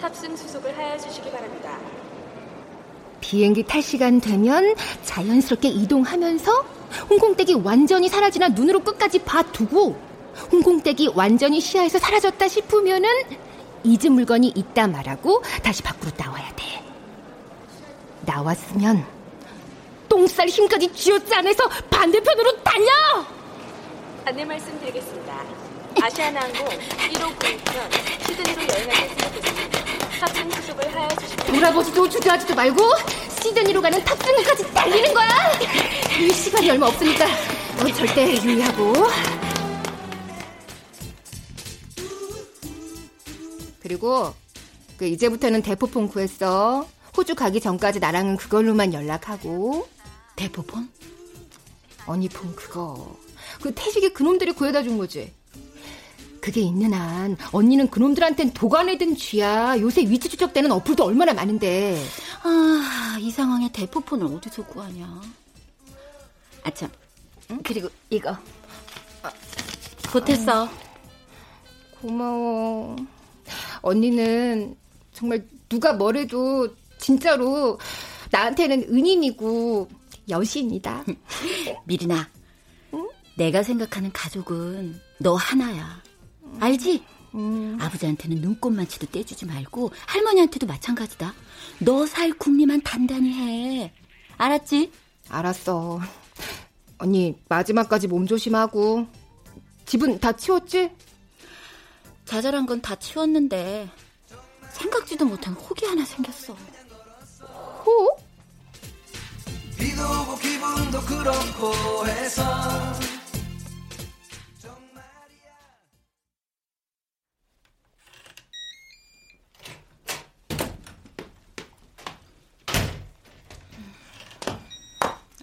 탑승 0.00 0.36
수속을 0.36 0.78
하여 0.78 0.96
주시기 0.96 1.28
바랍니다. 1.32 1.76
비행기 3.20 3.64
탈 3.64 3.82
시간 3.82 4.20
되면 4.20 4.74
자연스럽게 5.04 5.68
이동하면서 5.68 6.52
홍콩댁이 7.10 7.54
완전히 7.62 8.08
사라지나 8.08 8.48
눈으로 8.48 8.80
끝까지 8.80 9.20
봐두고 9.20 9.96
홍콩댁이 10.52 11.10
완전히 11.14 11.60
시야에서 11.60 11.98
사라졌다 11.98 12.48
싶으면은 12.48 13.08
잊은 13.84 14.12
물건이 14.12 14.52
있다 14.54 14.88
말하고 14.88 15.42
다시 15.62 15.82
밖으로 15.82 16.10
나와야 16.16 16.48
돼. 16.56 16.64
나왔으면 18.22 19.04
똥살 20.08 20.48
힘까지 20.48 20.92
쥐어짜내서 20.92 21.68
반대편으로 21.88 22.62
달려! 22.62 22.88
안내 24.24 24.44
말씀드리겠습니다. 24.44 25.44
아시아나항공 26.02 26.66
1596편 26.68 28.26
시드니로 28.26 28.62
여행하실 28.62 29.08
승객께서는 29.08 29.69
탑승 30.20 30.50
수속을 30.50 30.94
하여 30.94 31.08
바랍니다. 31.08 31.44
돌아보지도 31.46 32.08
주저하지도 32.10 32.54
말고 32.54 32.82
시드니로 33.42 33.80
가는 33.80 34.04
탑승구까지 34.04 34.74
달리는 34.74 35.14
거야! 35.14 35.28
이 36.20 36.30
시간이 36.30 36.70
얼마 36.70 36.88
없으니까 36.88 37.26
너 37.78 37.90
절대 37.90 38.34
유의하고 38.42 38.92
그리고 43.80 44.34
그 44.98 45.06
이제부터는 45.06 45.62
대포폰 45.62 46.08
구했어. 46.08 46.86
호주 47.16 47.34
가기 47.34 47.60
전까지 47.60 47.98
나랑은 47.98 48.36
그걸로만 48.36 48.92
연락하고 48.92 49.88
대포폰? 50.36 50.90
언니 52.04 52.28
폰 52.28 52.54
그거. 52.54 53.16
그 53.62 53.72
태식이 53.74 54.12
그놈들이 54.12 54.52
구해다 54.52 54.82
준 54.82 54.98
거지. 54.98 55.32
그게 56.40 56.60
있는 56.60 56.92
한 56.92 57.36
언니는 57.52 57.90
그놈들한텐 57.90 58.52
도가내든 58.52 59.16
쥐야. 59.16 59.78
요새 59.80 60.02
위치 60.02 60.28
추적되는 60.28 60.70
어플도 60.72 61.04
얼마나 61.04 61.32
많은데. 61.34 62.02
아, 62.42 63.16
이 63.20 63.30
상황에 63.30 63.70
대포폰을 63.72 64.26
어디서 64.26 64.64
구하냐. 64.66 65.20
아참, 66.62 66.90
그리고 67.62 67.88
이거. 68.08 68.36
보탰어. 70.04 70.68
고마워. 72.00 72.96
언니는 73.82 74.76
정말 75.12 75.46
누가 75.68 75.92
뭐래도 75.92 76.68
진짜로 76.98 77.78
나한테는 78.30 78.84
은인이고 78.90 79.88
여신이다. 80.28 81.04
미리나, 81.84 82.28
내가 83.36 83.62
생각하는 83.62 84.10
가족은 84.12 85.00
너 85.18 85.34
하나야. 85.34 86.02
알지? 86.58 87.04
아버지한테는 87.80 88.38
눈꽃만치도 88.40 89.06
떼주지 89.08 89.46
말고 89.46 89.92
할머니한테도 90.06 90.66
마찬가지다. 90.66 91.32
너 91.78 92.06
살 92.06 92.32
궁리만 92.32 92.80
단단히 92.82 93.32
해. 93.32 93.92
알았지? 94.36 94.90
알았어. 95.28 96.00
언니 96.98 97.36
마지막까지 97.48 98.08
몸 98.08 98.26
조심하고 98.26 99.06
집은 99.86 100.18
다 100.18 100.32
치웠지? 100.32 100.90
자잘한 102.24 102.66
건 102.66 102.80
다 102.82 102.96
치웠는데 102.96 103.88
생각지도 104.72 105.24
못한 105.24 105.54
혹이 105.54 105.86
하나 105.86 106.04
생겼어. 106.04 106.54
호? 107.86 108.16
비도 109.78 110.02
오고 110.02 110.36
기분도 110.38 111.00
그렇고 111.02 112.06
해서 112.06 112.42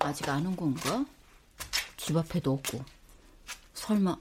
아직 0.07 0.27
안 0.29 0.45
온 0.45 0.55
건가? 0.55 1.05
집 1.97 2.15
앞에도 2.17 2.53
없고. 2.53 2.83
설마 3.73 4.17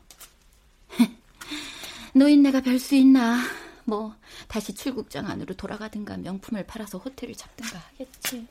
노인네가 2.14 2.60
별 2.60 2.78
수 2.78 2.94
있나? 2.94 3.38
뭐 3.84 4.14
다시 4.48 4.74
출국장 4.74 5.26
안으로 5.28 5.54
돌아가든가 5.54 6.16
명품을 6.16 6.66
팔아서 6.66 6.98
호텔을 6.98 7.34
잡든가 7.36 7.78
하겠지. 7.90 8.46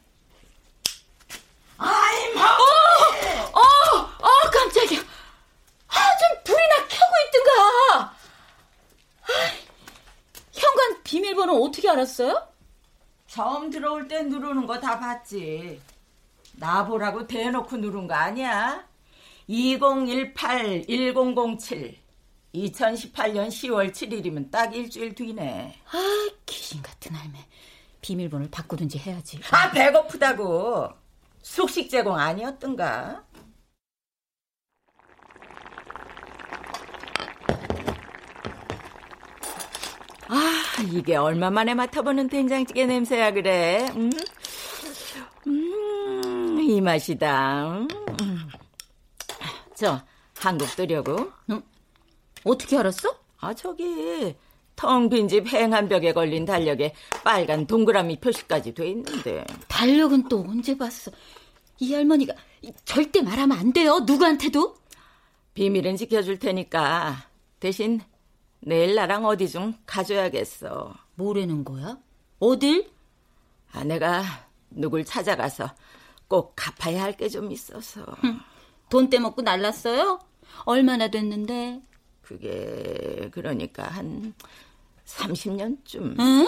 아이 1.78 2.34
어! 2.38 3.60
어! 3.60 3.60
어! 3.60 4.30
깜짝이야. 4.52 5.00
아, 5.00 5.96
좀 6.18 6.44
불이나 6.46 6.76
켜고 6.88 7.14
있든가. 7.28 8.02
아, 8.02 8.16
현관 10.54 11.04
비밀번호 11.04 11.64
어떻게 11.66 11.90
알았어요? 11.90 12.48
처음 13.28 13.70
들어올 13.70 14.08
때 14.08 14.24
누르는 14.24 14.66
거 14.66 14.80
다 14.80 14.98
봤지. 15.00 15.82
나보라고 16.58 17.28
대놓고 17.28 17.78
누른 17.78 18.08
거 18.08 18.16
아니야? 18.16 18.84
2018-1007 19.50 21.96
2018년 22.56 23.50
10월 23.50 23.92
7일이면 23.92 24.50
딱 24.50 24.74
일주일 24.74 25.14
뒤네. 25.14 25.76
아, 25.92 26.30
귀신 26.46 26.82
같은 26.82 27.14
할매. 27.14 27.38
비밀번호를 28.02 28.50
바꾸든지 28.50 28.98
해야지. 29.00 29.40
아, 29.52 29.70
배고프다고. 29.72 30.90
숙식 31.42 31.90
제공 31.90 32.18
아니었던가? 32.18 33.24
아, 40.28 40.64
이게 40.92 41.16
얼마 41.16 41.50
만에 41.52 41.74
맡아보는 41.74 42.30
된장찌개 42.30 42.86
냄새야, 42.86 43.32
그래. 43.32 43.88
음, 43.96 44.06
음, 44.06 44.12
이 46.68 46.82
맛이다. 46.82 47.78
음. 47.80 47.88
저, 49.76 50.02
한국 50.38 50.68
뜨려고. 50.76 51.32
응? 51.52 51.62
어떻게 52.44 52.78
알았어? 52.78 53.10
아, 53.40 53.54
저기, 53.54 54.36
텅 54.76 55.10
빈 55.10 55.28
집 55.28 55.48
행한 55.48 55.88
벽에 55.88 56.12
걸린 56.12 56.46
달력에 56.46 56.94
빨간 57.24 57.66
동그라미 57.68 58.20
표시까지 58.20 58.74
돼 58.74 58.88
있는데. 58.90 59.46
달력은 59.68 60.28
또 60.28 60.40
언제 60.42 60.78
봤어? 60.78 61.12
이 61.80 61.94
할머니가 61.94 62.34
절대 62.86 63.22
말하면 63.22 63.58
안 63.58 63.74
돼요. 63.74 64.00
누구한테도. 64.00 64.76
비밀은 65.54 65.96
지켜줄 65.98 66.40
테니까 66.40 67.28
대신 67.60 68.02
내일 68.60 68.96
나랑 68.96 69.26
어디 69.26 69.48
좀 69.50 69.74
가줘야겠어. 69.86 70.94
뭐라는 71.16 71.64
거야? 71.64 71.98
어딜? 72.40 72.90
아, 73.72 73.84
내가 73.84 74.24
누굴 74.70 75.06
찾아가서 75.06 75.70
꼭꼭 76.36 76.54
갚아야 76.56 77.04
할 77.04 77.14
게 77.16 77.30
좀 77.30 77.52
있어서. 77.52 78.06
돈 78.90 79.10
떼먹고 79.10 79.42
날랐어요? 79.42 80.20
얼마나 80.66 81.08
됐는데? 81.08 81.82
그게 82.22 83.30
그러니까 83.32 83.84
한 83.84 84.34
30년쯤. 85.06 86.20
응? 86.20 86.48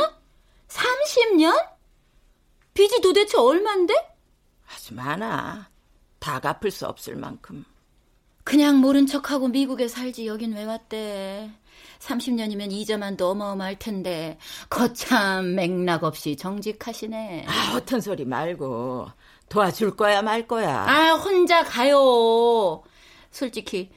30년? 0.67 1.67
빚이 2.73 3.01
도대체 3.01 3.37
얼만데? 3.37 3.93
아주 4.73 4.93
많아. 4.93 5.69
다 6.19 6.39
갚을 6.39 6.71
수 6.71 6.85
없을 6.85 7.15
만큼. 7.15 7.63
그냥 8.43 8.77
모른 8.77 9.05
척하고 9.07 9.47
미국에 9.47 9.87
살지 9.87 10.27
여긴 10.27 10.53
왜 10.53 10.63
왔대? 10.63 11.49
30년이면 11.99 12.71
이자만도 12.71 13.29
어마어마할 13.31 13.77
텐데 13.79 14.37
거참 14.69 15.55
맥락 15.55 16.03
없이 16.03 16.35
정직하시네. 16.35 17.45
아, 17.47 17.73
어떤 17.75 17.99
소리 18.01 18.23
말고 18.25 19.07
도와줄 19.49 19.95
거야 19.95 20.21
말 20.21 20.47
거야. 20.47 20.85
아, 20.87 21.13
혼자 21.13 21.63
가요. 21.63 22.83
솔직히 23.31 23.91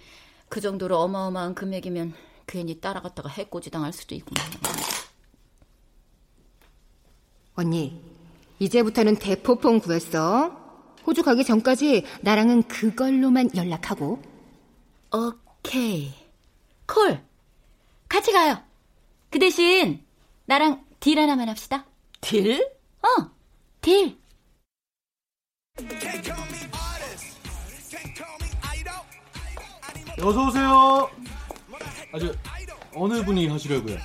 그 0.49 0.61
정도로 0.61 0.99
어마어마한 0.99 1.55
금액이면 1.55 2.15
괜히 2.47 2.81
따라갔다가 2.81 3.29
해코지 3.29 3.71
당할 3.71 3.93
수도 3.93 4.15
있구나. 4.15 4.43
언니, 7.55 8.01
이제부터는 8.59 9.17
대포폰 9.17 9.81
구했어. 9.81 10.57
호주 11.07 11.23
가기 11.23 11.45
전까지 11.45 12.05
나랑은 12.21 12.65
그걸로만 12.65 13.57
연락하고. 13.57 14.21
오케이. 15.13 16.15
콜. 16.87 17.21
같이 18.09 18.33
가요. 18.33 18.59
그 19.31 19.39
대신 19.39 20.05
나랑 20.47 20.85
딜 21.01 21.19
하나만 21.19 21.49
합시다. 21.49 21.87
딜? 22.21 22.63
어, 23.03 23.31
딜. 23.81 24.20
어서 30.23 30.47
오세요. 30.47 31.11
아주 32.13 32.35
어느 32.95 33.25
분이 33.25 33.49
하시려고요? 33.49 33.97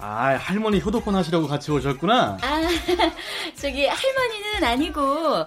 아 0.00 0.36
할머니 0.36 0.80
효도폰 0.80 1.14
하시려고 1.14 1.46
같이 1.46 1.70
오셨구나. 1.70 2.38
아, 2.40 2.62
저기 3.54 3.86
할머니는 3.86 4.64
아니고 4.64 5.00
어 5.02 5.46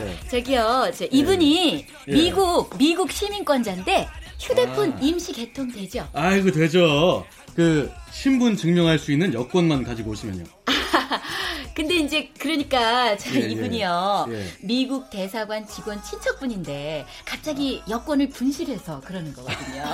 예. 0.00 0.18
저기요, 0.28 0.90
저 0.94 1.04
이분이 1.06 1.86
예. 2.08 2.12
미국 2.12 2.76
미국 2.76 3.10
시민권자인데 3.10 4.08
휴대폰 4.40 4.92
아. 4.92 4.98
임시 5.00 5.32
개통 5.32 5.70
되죠? 5.70 6.08
아이고 6.12 6.50
되죠. 6.50 7.24
그 7.54 7.90
신분 8.10 8.56
증명할 8.56 8.98
수 8.98 9.12
있는 9.12 9.32
여권만 9.32 9.84
가지고 9.84 10.10
오시면요. 10.10 10.44
근데 11.78 11.94
이제 11.94 12.28
그러니까 12.40 13.16
저 13.16 13.32
예, 13.36 13.36
예. 13.36 13.48
이분이요 13.50 14.26
예. 14.30 14.46
미국 14.62 15.10
대사관 15.10 15.64
직원 15.64 16.02
친척분인데 16.02 17.06
갑자기 17.24 17.80
여권을 17.88 18.30
분실해서 18.30 19.00
그러는 19.02 19.32
거거든요. 19.32 19.84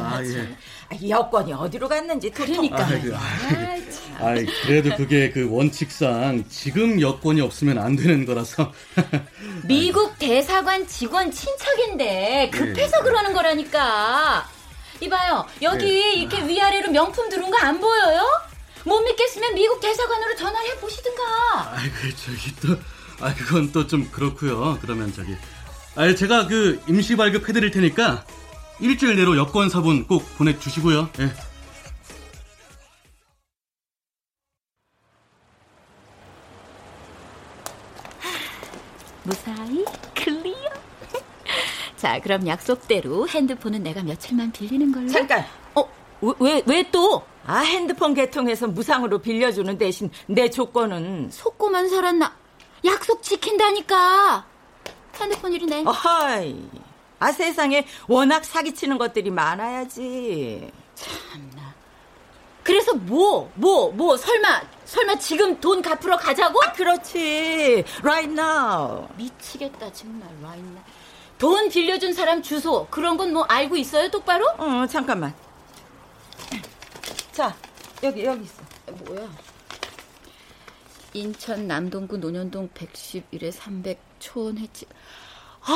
아 0.00 0.20
예. 0.24 0.48
아, 0.88 0.96
여권이 1.06 1.52
어디로 1.52 1.86
갔는지 1.86 2.30
그러니까. 2.30 2.88
아이 4.18 4.46
그래도 4.62 4.96
그게 4.96 5.30
그 5.30 5.46
원칙상 5.50 6.46
지금 6.48 6.98
여권이 6.98 7.42
없으면 7.42 7.76
안 7.76 7.94
되는 7.94 8.24
거라서. 8.24 8.72
미국 9.68 10.18
대사관 10.18 10.86
직원 10.86 11.30
친척인데 11.30 12.48
급해서 12.54 13.00
예. 13.00 13.02
그러는 13.04 13.34
거라니까. 13.34 14.48
이봐요, 15.02 15.44
여기 15.60 15.94
예. 15.94 16.12
이렇게 16.14 16.42
위아래로 16.42 16.90
명품 16.90 17.28
두른 17.28 17.50
거안 17.50 17.78
보여요? 17.78 18.47
못 18.88 19.00
믿겠으면 19.00 19.54
미국 19.54 19.80
대사관으로 19.80 20.34
전화를 20.36 20.70
해 20.70 20.80
보시든가. 20.80 21.22
아이고 21.76 21.94
저기 22.24 22.56
또, 22.56 22.76
아 23.20 23.34
그건 23.34 23.70
또 23.72 23.86
좀 23.86 24.10
그렇고요. 24.10 24.78
그러면 24.80 25.12
저기, 25.12 25.36
아 25.94 26.14
제가 26.14 26.46
그 26.46 26.80
임시 26.88 27.16
발급 27.16 27.48
해드릴 27.48 27.70
테니까 27.70 28.24
일주일 28.80 29.16
내로 29.16 29.36
여권 29.36 29.68
사본 29.68 30.06
꼭 30.06 30.24
보내주시고요. 30.38 31.10
예. 31.20 31.32
무사히 39.24 39.84
클리어. 40.14 40.70
자, 41.96 42.18
그럼 42.20 42.46
약속대로 42.46 43.28
핸드폰은 43.28 43.82
내가 43.82 44.02
며칠만 44.02 44.52
빌리는 44.52 44.92
걸로. 44.92 45.08
잠깐. 45.08 45.44
어, 45.74 45.88
왜, 46.40 46.62
왜 46.66 46.90
또? 46.90 47.22
아, 47.48 47.60
핸드폰 47.60 48.12
개통해서 48.12 48.66
무상으로 48.66 49.20
빌려주는 49.20 49.78
대신 49.78 50.10
내 50.26 50.50
조건은 50.50 51.30
속고만 51.30 51.88
살았나? 51.88 52.36
약속 52.84 53.22
지킨다니까. 53.22 54.44
핸드폰 55.18 55.54
이리 55.54 55.64
내. 55.64 55.82
어허이. 55.82 56.68
아, 57.18 57.32
세상에 57.32 57.86
워낙 58.06 58.44
사기치는 58.44 58.98
것들이 58.98 59.30
많아야지. 59.30 60.70
그래서 62.62 62.92
뭐, 62.92 63.50
뭐, 63.54 63.90
뭐, 63.92 64.14
설마, 64.18 64.60
설마 64.84 65.16
지금 65.18 65.58
돈 65.58 65.80
갚으러 65.80 66.18
가자고? 66.18 66.60
아, 66.62 66.72
그렇지. 66.74 67.82
Right 68.02 68.30
now. 68.30 69.08
미치겠다, 69.16 69.90
정말, 69.94 70.28
right 70.42 70.68
now. 70.68 70.84
돈 71.38 71.70
빌려준 71.70 72.12
사람 72.12 72.42
주소, 72.42 72.86
그런 72.90 73.16
건 73.16 73.32
뭐 73.32 73.44
알고 73.44 73.74
있어요, 73.78 74.10
똑바로? 74.10 74.44
어, 74.58 74.86
잠깐만. 74.86 75.32
자, 77.38 77.56
여기, 78.02 78.24
여기 78.24 78.42
있어. 78.42 78.64
뭐야? 79.04 79.30
인천 81.14 81.68
남동구 81.68 82.16
논현동 82.16 82.68
111에 82.70 83.52
300 83.52 84.00
초원 84.18 84.58
횟집. 84.58 84.88
아, 85.60 85.72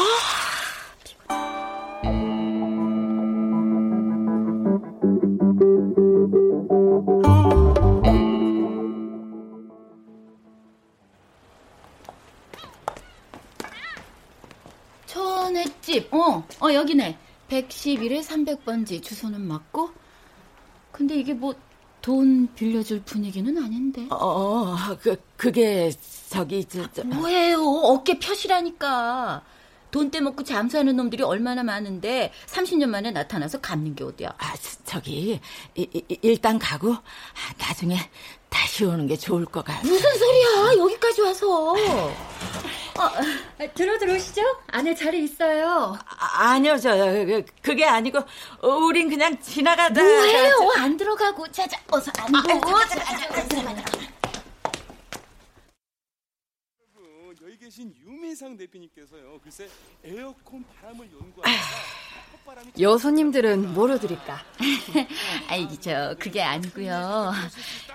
초원 15.07 15.57
횟집. 15.57 16.13
어, 16.13 16.45
어, 16.61 16.73
여기네. 16.75 17.17
111에 17.49 18.25
300번지 18.25 19.01
주소는 19.01 19.41
맞고. 19.43 20.02
근데 20.93 21.17
이게 21.17 21.35
뭐 21.35 21.55
돈 22.03 22.49
빌려줄 22.55 23.03
분위기는 23.05 23.57
아닌데. 23.63 24.07
어, 24.11 24.77
그, 25.01 25.17
그게, 25.37 25.91
저기, 26.29 26.65
저, 26.65 26.91
저. 26.93 27.05
뭐예요? 27.05 27.63
어깨 27.63 28.19
펴시라니까. 28.19 29.43
돈 29.93 30.11
떼먹고 30.11 30.43
잠수하는 30.43 30.97
놈들이 30.97 31.23
얼마나 31.23 31.63
많은데 31.63 32.33
30년 32.47 32.87
만에 32.87 33.11
나타나서 33.11 33.61
갚는 33.61 33.95
게 33.95 34.05
어디야? 34.05 34.31
아, 34.39 34.55
저기, 34.85 35.39
이, 35.77 35.89
이, 35.93 36.19
일단 36.23 36.59
가고, 36.59 36.93
아, 36.93 37.01
나중에 37.59 37.97
다시 38.49 38.85
오는 38.85 39.07
게 39.07 39.17
좋을 39.17 39.45
것 39.45 39.65
같아. 39.65 39.81
무슨 39.87 40.19
소리야? 40.19 40.83
여기까지 40.83 41.21
와서. 41.21 41.75
어, 42.99 43.11
들어 43.75 43.99
들어오시죠? 43.99 44.43
안에 44.69 44.95
자리 44.95 45.25
있어요. 45.25 45.97
아, 46.09 46.51
아니요, 46.53 46.77
저, 46.79 46.95
그, 46.97 47.45
그게 47.63 47.85
아니고, 47.87 48.19
어, 48.19 48.69
우린 48.69 49.09
그냥 49.09 49.41
지나가다. 49.41 50.03
뭐예요? 50.03 50.73
안 50.77 50.97
들어가고. 50.97 51.49
자자, 51.49 51.79
어서 51.91 52.11
안 52.19 52.31
보고. 52.33 52.71
여기 52.71 54.12
계신 57.73 57.95
유민상 58.05 58.55
대표님께서요. 58.59 59.41
글쎄 59.43 59.67
에어컨 60.05 60.63
바람을 60.63 61.09
연구하다가 61.11 61.57
여손님들은 62.79 63.73
뭐로 63.73 63.99
드릴까? 63.99 64.39
아이, 65.49 65.67
저, 65.81 66.15
그게 66.19 66.43
아니고요. 66.43 67.33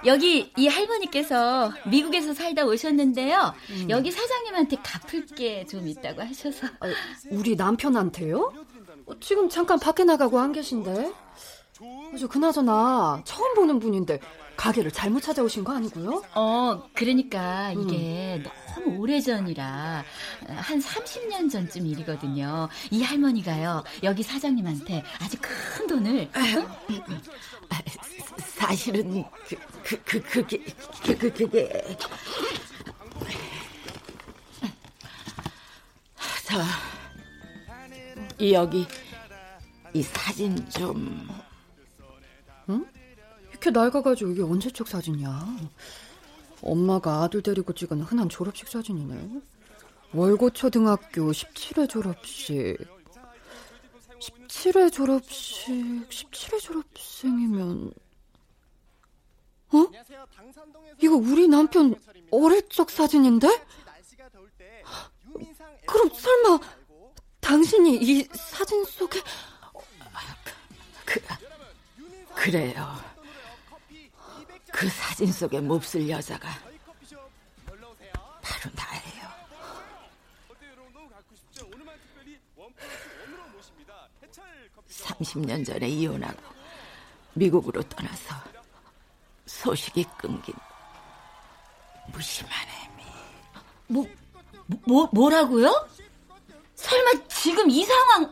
여기 0.08 0.52
이 0.58 0.68
할머니께서 0.68 1.72
미국에서 1.92 2.34
살다 2.34 2.66
오셨는데요. 2.66 3.54
여기 3.90 4.10
사장님한테 4.10 4.78
갚을 4.78 5.28
게 5.28 5.64
좀 5.68 5.88
있다고 5.88 6.22
하셔서. 6.24 6.66
우리 7.30 7.56
남편한테요? 7.56 8.54
어, 9.06 9.20
지금 9.20 9.48
잠깐 9.48 9.80
밖에 9.80 10.04
나가고 10.04 10.40
안 10.40 10.54
계신데? 10.54 11.14
어, 11.82 12.12
저 12.20 12.28
그나저나 12.28 13.22
처음 13.26 13.54
보는 13.54 13.78
분인데 13.80 14.20
가게를 14.58 14.92
잘못 14.92 15.22
찾아오신 15.22 15.64
거 15.64 15.74
아니고요? 15.74 16.24
어, 16.34 16.90
그러니까 16.94 17.72
이게 17.72 18.44
너무 18.44 18.98
오래전이라 18.98 20.04
한 20.48 20.80
30년 20.80 21.50
전쯤 21.50 21.86
일이거든요. 21.86 22.68
이 22.90 23.04
할머니가요. 23.04 23.84
여기 24.04 24.24
사장님한테 24.24 25.04
아주 25.22 25.38
큰 25.40 25.88
돈을 25.88 26.30
아, 26.34 27.82
사실은, 28.40 29.24
그, 29.48 29.56
그, 29.84 30.02
그, 30.04 30.22
그게, 30.22 30.64
그, 31.04 31.18
그, 31.18 31.34
그게. 31.34 31.98
저, 36.46 36.62
이 38.40 38.54
여기, 38.54 38.88
이 39.94 40.02
사진 40.02 40.68
좀. 40.70 41.37
응? 43.68 43.72
이렇게 43.72 43.72
낡아가지고 43.72 44.32
이게 44.32 44.42
언제 44.42 44.70
쪽 44.70 44.88
사진이야? 44.88 45.58
엄마가 46.62 47.24
아들 47.24 47.42
데리고 47.42 47.74
찍은 47.74 48.02
흔한 48.02 48.30
졸업식 48.30 48.68
사진이네. 48.68 49.42
월고초등학교 50.14 51.32
17회 51.32 51.90
졸업식. 51.90 52.78
17회 54.20 54.92
졸업식, 54.92 55.72
17회 56.10 56.60
졸업생이면, 56.60 57.92
어? 59.74 59.88
이거 61.00 61.16
우리 61.16 61.48
남편 61.48 61.94
어릴 62.32 62.68
적 62.70 62.90
사진인데? 62.90 63.48
그럼 65.86 66.10
설마 66.14 66.60
당신이 67.42 67.98
이 68.02 68.24
사진 68.34 68.84
속에 68.86 69.22
그, 71.06 71.22
그래요. 72.34 73.17
그 74.78 74.88
사진 74.90 75.32
속에 75.32 75.60
몹쓸 75.60 76.08
여자가 76.08 76.48
바로 78.44 78.72
나예요. 78.76 79.28
30년 84.88 85.66
전에 85.66 85.90
이혼하고 85.90 86.40
미국으로 87.34 87.82
떠나서 87.90 88.36
소식이 89.48 90.06
끊긴 90.16 90.54
무심한 92.10 92.54
애미. 92.70 93.04
뭐, 93.88 94.08
뭐, 94.86 95.10
뭐라고요? 95.12 95.90
설마 96.76 97.28
지금 97.28 97.68
이 97.72 97.84
상황... 97.84 98.32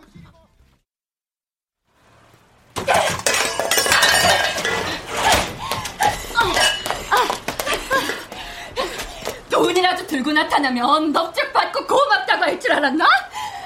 돈이라도 9.56 10.06
들고 10.06 10.34
나타나면 10.34 11.14
넙죽 11.14 11.54
받고 11.54 11.88
고맙다고 11.88 12.44
할 12.44 12.60
줄 12.60 12.74
알았나? 12.74 13.08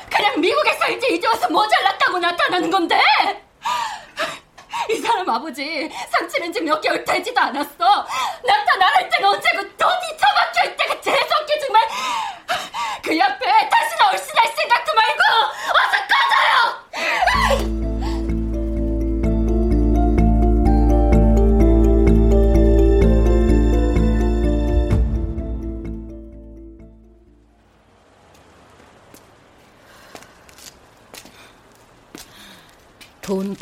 그냥 0.08 0.40
미국에서 0.40 0.88
이제 0.90 1.08
이제 1.08 1.28
와서 1.28 1.50
모자랐다고 1.50 2.20
나타나는 2.20 2.70
건데! 2.70 2.96
이 4.92 4.96
사람 4.98 5.28
아버지 5.30 5.90
상치는 6.12 6.54
지 6.54 6.62
몇 6.62 6.80
개월 6.82 7.04
되지도 7.04 7.40
않았어. 7.42 8.08
나타나는 8.46 9.10
때는 9.10 9.30
언제고 9.30 9.78
더 9.78 10.00
뒤처박혀 10.00 10.66
있다가 10.70 11.02
재수없게 11.02 11.60
정말 11.60 11.82
그 13.04 13.18
옆에 13.18 13.70
다시는 13.70 14.06
얼씬할 14.12 14.48
생각도 14.56 14.94
말고 14.94 15.22
어서 15.72 16.08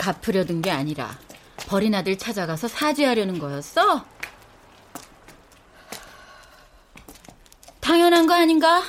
갚으려던 0.07 0.61
게 0.61 0.71
아니라 0.71 1.17
버린 1.67 1.93
아들 1.93 2.17
찾아가서 2.17 2.67
사죄하려는 2.69 3.39
거였어? 3.39 4.05
당연한 7.81 8.25
거 8.27 8.33
아닌가? 8.33 8.83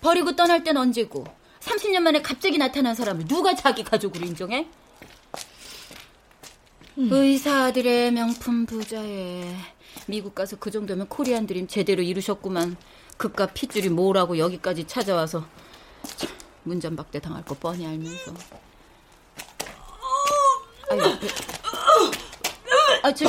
버리고 0.00 0.36
떠날 0.36 0.62
땐 0.62 0.76
언제고 0.76 1.24
30년 1.60 2.00
만에 2.00 2.22
갑자기 2.22 2.58
나타난 2.58 2.94
사람을 2.94 3.26
누가 3.26 3.54
자기 3.54 3.82
가족으로 3.82 4.24
인정해? 4.24 4.68
음. 6.98 7.08
의사 7.10 7.64
아들의 7.64 8.12
명품 8.12 8.66
부자에 8.66 9.56
미국 10.06 10.34
가서 10.34 10.56
그 10.56 10.70
정도면 10.70 11.08
코리안 11.08 11.46
드림 11.46 11.66
제대로 11.66 12.02
이루셨구만 12.02 12.76
그깟 13.16 13.50
핏줄이 13.52 13.88
뭐라고 13.88 14.38
여기까지 14.38 14.86
찾아와서 14.86 15.44
문전박대 16.62 17.18
당할 17.18 17.44
거 17.44 17.54
뻔히 17.54 17.84
알면서 17.86 18.65
아유, 20.90 21.18
그, 21.20 21.28
아, 23.02 23.12
저, 23.12 23.24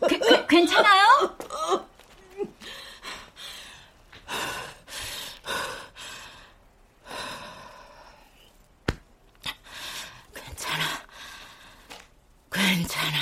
그, 0.00 0.18
그, 0.18 0.46
괜찮아요? 0.46 1.36
괜찮아. 10.34 10.84
괜찮아. 12.50 13.18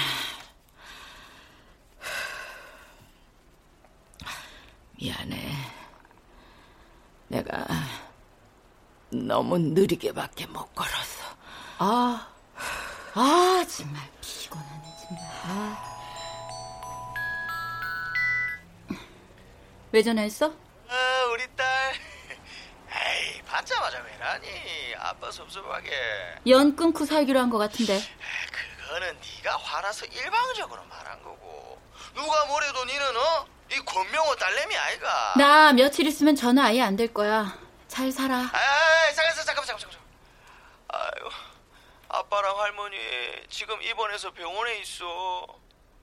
미안해. 4.98 5.52
내가 7.28 7.66
너무 9.10 9.58
느리게밖에 9.58 10.46
못 10.46 10.74
걸었어. 10.74 11.24
아, 11.78 12.28
아, 13.18 13.64
정말 13.66 14.02
피곤하네, 14.20 14.82
정말. 15.02 15.24
아. 15.44 15.82
왜 19.92 20.02
전화했어? 20.02 20.52
아, 20.88 21.24
우리 21.32 21.44
딸. 21.56 21.94
에이, 22.92 23.42
받자마자 23.46 24.02
왜라니? 24.02 24.46
아빠 24.98 25.30
섭섭하게. 25.30 25.90
연 26.48 26.76
끊고 26.76 27.06
살기로 27.06 27.40
한 27.40 27.48
것 27.50 27.56
같은데. 27.58 28.00
그거는 28.82 29.16
네가 29.42 29.56
화나서 29.56 30.04
일방적으로 30.06 30.84
말한 30.84 31.22
거고. 31.22 31.80
누가 32.14 32.44
뭐래도 32.46 32.84
니는 32.84 33.16
어? 33.16 33.46
이 33.72 33.76
권명호 33.80 34.36
딸내미 34.36 34.76
아이가. 34.76 35.34
나 35.38 35.72
며칠 35.72 36.06
있으면 36.06 36.36
전화 36.36 36.66
아예 36.66 36.82
안 36.82 36.96
될 36.96 37.12
거야. 37.14 37.58
잘 37.88 38.12
살아. 38.12 38.36
아이, 38.52 39.14
잠깐, 39.14 39.34
잠깐, 39.34 39.64
잠깐, 39.64 39.78
잠깐, 39.78 39.95
아빠랑 42.08 42.58
할머니 42.60 42.96
지금 43.48 43.80
입원해서 43.82 44.30
병원에 44.32 44.78
있어. 44.78 45.46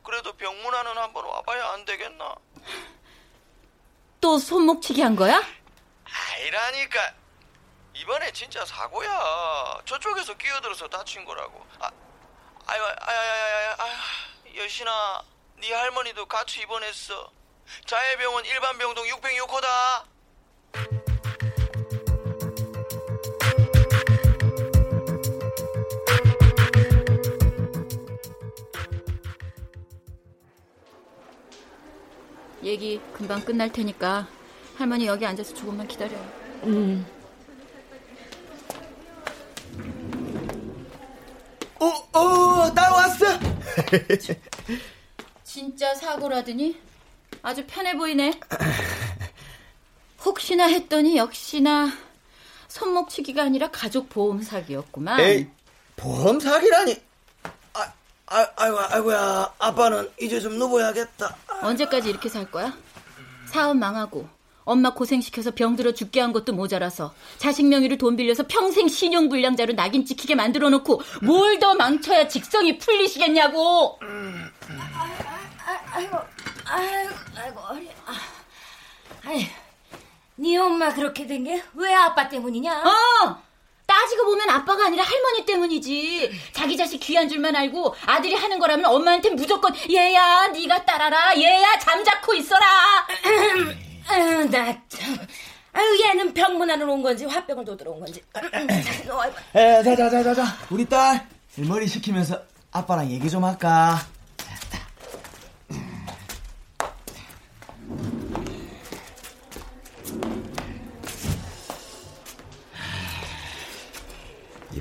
그래도 0.04 0.34
병문안은 0.34 0.98
한번 0.98 1.26
와봐야 1.26 1.70
안 1.72 1.86
되겠나? 1.86 2.36
또 4.20 4.38
손목치기 4.38 5.02
한 5.02 5.16
거야? 5.16 5.42
아니라니까. 6.06 7.13
이번에 7.96 8.32
진짜 8.32 8.66
사고야. 8.66 9.82
저쪽에서 9.86 10.34
끼어들어서 10.36 10.88
다친 10.88 11.24
거라고. 11.26 11.66
아, 11.80 11.89
아유, 12.68 12.84
아유, 12.84 12.96
아유, 13.00 13.76
아유, 13.78 14.58
여신아, 14.63 15.24
네 15.58 15.74
할머니도 15.74 16.26
같이 16.26 16.62
입원했어. 16.62 17.32
자해병원 17.86 18.46
일반병동 18.46 19.06
606호다. 19.06 20.04
얘기 32.63 33.02
금방 33.13 33.43
끝날 33.43 33.71
테니까 33.71 34.28
할머니 34.76 35.06
여기 35.06 35.26
앉아서 35.26 35.54
조금만 35.54 35.88
기다려. 35.88 36.17
음. 36.63 37.06
어, 41.80 42.17
어, 42.17 42.73
나 42.73 42.93
왔어. 42.93 43.26
진짜 45.43 45.93
사고라더니 45.95 46.80
아주 47.41 47.65
편해 47.67 47.95
보이네. 47.97 48.39
혹시나 50.26 50.67
했더니 50.67 51.17
역시나 51.17 51.91
손목치기가 52.69 53.43
아니라 53.43 53.69
가족 53.69 54.10
보험 54.10 54.41
사기였구만. 54.41 55.19
에이, 55.19 55.47
보험 55.95 56.39
사기라니. 56.39 56.95
아, 58.34 58.39
아, 58.41 58.48
아이고, 58.56 58.80
아이고야. 58.80 59.54
아빠는 59.60 60.10
이제 60.19 60.39
좀 60.39 60.58
누워야겠다. 60.58 61.36
언제까지 61.62 62.10
이렇게 62.10 62.30
살 62.30 62.50
거야? 62.50 62.74
사업 63.46 63.78
망하고 63.78 64.28
엄마 64.65 64.91
고생시켜서 64.93 65.52
병들어 65.52 65.91
죽게 65.93 66.19
한 66.22 66.32
것도 66.34 66.54
모자라서 66.54 67.13
자식 67.38 67.65
명의로 67.67 67.98
돈 67.98 68.15
빌려서 68.15 68.46
평생 68.48 68.88
신용불량자로 68.88 69.74
낙인 69.74 70.06
찍히게 70.06 70.34
만들어 70.36 70.69
놓고 70.69 71.02
뭘 71.22 71.60
더 71.60 71.76
망쳐야 71.76 72.28
직성이 72.28 72.78
풀리시겠냐고. 72.80 74.00
아, 74.02 75.80
아이고, 75.91 76.17
아이고, 76.65 77.10
아이고, 77.38 77.60
어리. 77.69 77.89
아, 78.06 78.13
아이, 79.26 79.48
네 80.38 80.58
엄마 80.58 80.91
그렇게 80.93 81.28
된 81.28 81.43
게 81.43 81.62
왜 81.76 81.93
아빠 81.93 82.28
때문이냐? 82.28 82.82
어! 82.84 83.43
따지고 84.04 84.26
보면 84.26 84.50
아빠가 84.50 84.86
아니라 84.86 85.04
할머니 85.04 85.46
때문이지. 85.46 86.30
자기 86.52 86.76
자식 86.76 87.00
귀한 87.00 87.30
줄만 87.30 87.56
알고 87.56 87.96
아들이 88.06 88.36
하는 88.36 88.60
거라면 88.60 88.86
엄마한테 88.86 89.30
무조건 89.30 89.74
얘야 89.89 90.48
네가 90.48 90.84
따라라 90.84 91.34
얘야 91.38 91.80
잠자코 91.80 92.34
있어라. 92.34 92.66
아유, 94.10 94.46
나 94.52 94.66
참. 94.89 95.18
아유, 95.72 96.00
얘는 96.04 96.34
병문안으로 96.34 96.94
온 96.94 97.02
건지 97.02 97.26
화병을 97.26 97.63
또 97.63 97.78
들어 97.78 97.92
온 97.92 98.02
건지. 98.02 98.22
에, 99.56 99.84
자, 99.84 99.96
자, 99.96 100.10
자, 100.10 100.24
자, 100.24 100.34
자. 100.36 100.44
우리 100.70 100.86
딸 100.86 101.26
머리 101.56 101.88
식히면서 101.88 102.42
아빠랑 102.72 103.10
얘기 103.10 103.30
좀 103.30 103.46
할까? 103.46 104.06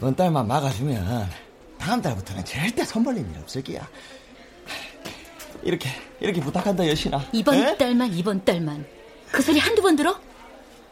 이번 0.02 0.16
달만 0.16 0.48
막아주면 0.48 1.30
다음 1.78 2.02
달부터는 2.02 2.44
절대 2.44 2.84
손 2.84 3.04
벌릴 3.04 3.20
일 3.20 3.38
없을 3.38 3.62
기야. 3.62 3.88
이렇게 5.62 5.90
이렇게 6.18 6.40
부탁한다 6.40 6.88
여신아. 6.88 7.28
이번 7.30 7.54
에? 7.54 7.76
달만 7.76 8.12
이번 8.12 8.44
달만 8.44 8.84
그 9.30 9.40
소리 9.42 9.60
한두 9.60 9.80
번 9.80 9.94
들어? 9.94 10.20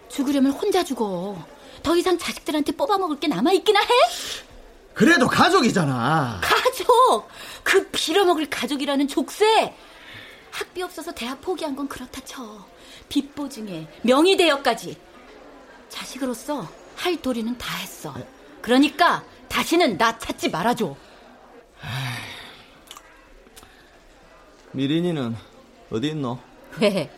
죽으려면 0.08 0.52
혼자 0.52 0.84
죽어. 0.84 1.36
더 1.82 1.96
이상 1.96 2.16
자식들한테 2.18 2.70
뽑아먹을 2.70 3.18
게 3.18 3.26
남아있기나 3.26 3.80
해? 3.80 3.86
그래도 4.94 5.26
가족이잖아. 5.26 6.40
가족! 6.40 7.26
그 7.64 7.88
빌어먹을 7.90 8.48
가족이라는 8.48 9.08
족쇄! 9.08 9.74
학비 10.52 10.82
없어서 10.84 11.10
대학 11.10 11.40
포기한 11.40 11.74
건 11.74 11.88
그렇다 11.88 12.20
쳐. 12.24 12.64
빚 13.08 13.34
보증에 13.34 13.88
명의 14.02 14.36
대여까지. 14.36 14.96
자식으로서 15.88 16.68
할 16.94 17.20
도리는 17.20 17.58
다 17.58 17.76
했어. 17.78 18.14
그러니까 18.62 19.24
다시는 19.48 19.98
나 19.98 20.16
찾지 20.18 20.50
말아줘. 20.50 20.96
미린이는 24.72 25.34
어디 25.90 26.08
있노? 26.08 26.38
왜? 26.80 27.10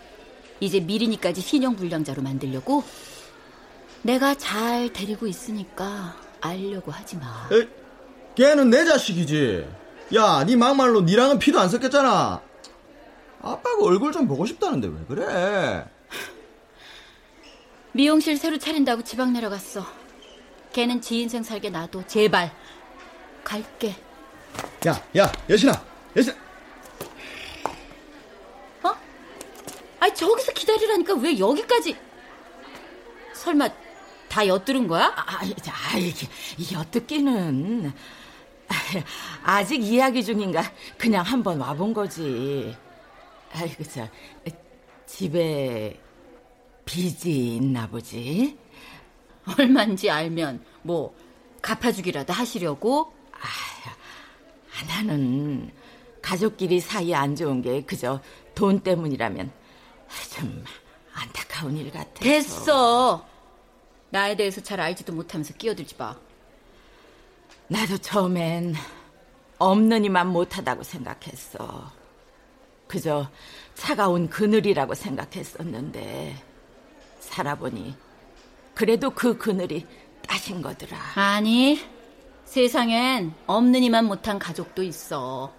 이제 0.60 0.80
미리니까지 0.80 1.40
신용불량자로 1.40 2.22
만들려고? 2.22 2.82
내가 4.02 4.34
잘 4.34 4.92
데리고 4.92 5.26
있으니까 5.26 6.16
알려고 6.40 6.90
하지 6.90 7.16
마. 7.16 7.48
에? 7.52 7.68
걔는 8.34 8.70
내 8.70 8.84
자식이지. 8.84 9.68
야, 10.14 10.44
네 10.44 10.56
막말로 10.56 11.02
니랑은 11.02 11.38
피도 11.38 11.60
안 11.60 11.68
섞였잖아. 11.68 12.40
아빠가 13.42 13.84
얼굴 13.84 14.12
좀 14.12 14.26
보고 14.26 14.46
싶다는데 14.46 14.88
왜 14.88 15.04
그래? 15.08 15.86
미용실 17.92 18.38
새로 18.38 18.56
차린다고 18.58 19.02
지방 19.04 19.32
내려갔어. 19.32 19.84
걔는 20.72 21.00
지 21.00 21.20
인생 21.20 21.42
살게 21.42 21.70
놔둬. 21.70 22.06
제발. 22.06 22.54
갈게. 23.44 23.94
야, 24.86 25.02
야, 25.16 25.32
여신아, 25.48 25.72
여신. 26.16 26.34
어? 28.82 28.94
아니 30.00 30.14
저기서 30.14 30.52
기다리라니까 30.52 31.14
왜 31.14 31.38
여기까지? 31.38 31.96
설마 33.34 33.68
다 34.28 34.46
엿들은 34.46 34.86
거야? 34.88 35.12
아이, 35.16 35.54
아이, 35.92 36.14
엿듣기는 36.72 37.92
아직 39.44 39.82
이야기 39.82 40.24
중인가 40.24 40.62
그냥 40.96 41.24
한번 41.24 41.60
와본 41.60 41.92
거지. 41.92 42.74
아이고 43.52 43.84
저 43.84 44.08
집에 45.06 46.00
빚이 46.84 47.56
있나 47.56 47.86
보지. 47.88 48.56
얼만지 49.58 50.10
알면 50.10 50.64
뭐 50.82 51.14
갚아주기라도 51.60 52.32
하시려고? 52.32 53.12
아, 53.32 54.84
나는 54.86 55.70
가족끼리 56.20 56.80
사이 56.80 57.14
안 57.14 57.34
좋은 57.34 57.62
게 57.62 57.82
그저 57.82 58.20
돈 58.54 58.80
때문이라면 58.80 59.50
좀 60.34 60.64
안타까운 61.12 61.76
일 61.76 61.90
같아. 61.90 62.12
됐어. 62.14 63.26
나에 64.10 64.36
대해서 64.36 64.60
잘 64.60 64.80
알지도 64.80 65.12
못하면서 65.12 65.54
끼어들지 65.54 65.96
마. 65.96 66.16
나도 67.68 67.98
처음엔 67.98 68.74
없는 69.58 70.04
이만 70.04 70.28
못하다고 70.28 70.82
생각했어. 70.82 71.90
그저 72.86 73.30
차가운 73.74 74.28
그늘이라고 74.28 74.94
생각했었는데 74.94 76.36
살아보니 77.20 77.96
그래도 78.74 79.10
그 79.10 79.36
그늘이 79.36 79.86
따신 80.26 80.62
거더라. 80.62 80.98
아니, 81.14 81.78
세상엔 82.44 83.34
없는 83.46 83.82
이만 83.82 84.04
못한 84.04 84.38
가족도 84.38 84.82
있어. 84.82 85.52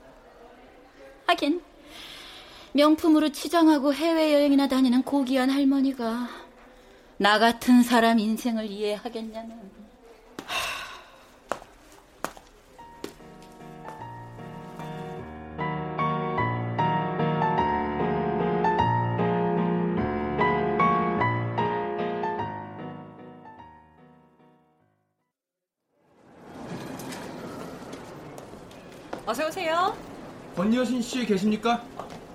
하긴 1.27 1.61
명품으로 2.73 3.31
치장하고 3.31 3.93
해외여행이나 3.93 4.67
다니는 4.67 5.03
고귀한 5.03 5.49
할머니가 5.49 6.27
나 7.17 7.39
같은 7.39 7.83
사람 7.83 8.19
인생을 8.19 8.65
이해하겠냐는. 8.65 9.71
어서 29.25 29.47
오세요. 29.47 29.95
권여신 30.55 31.01
씨 31.01 31.25
계십니까? 31.25 31.81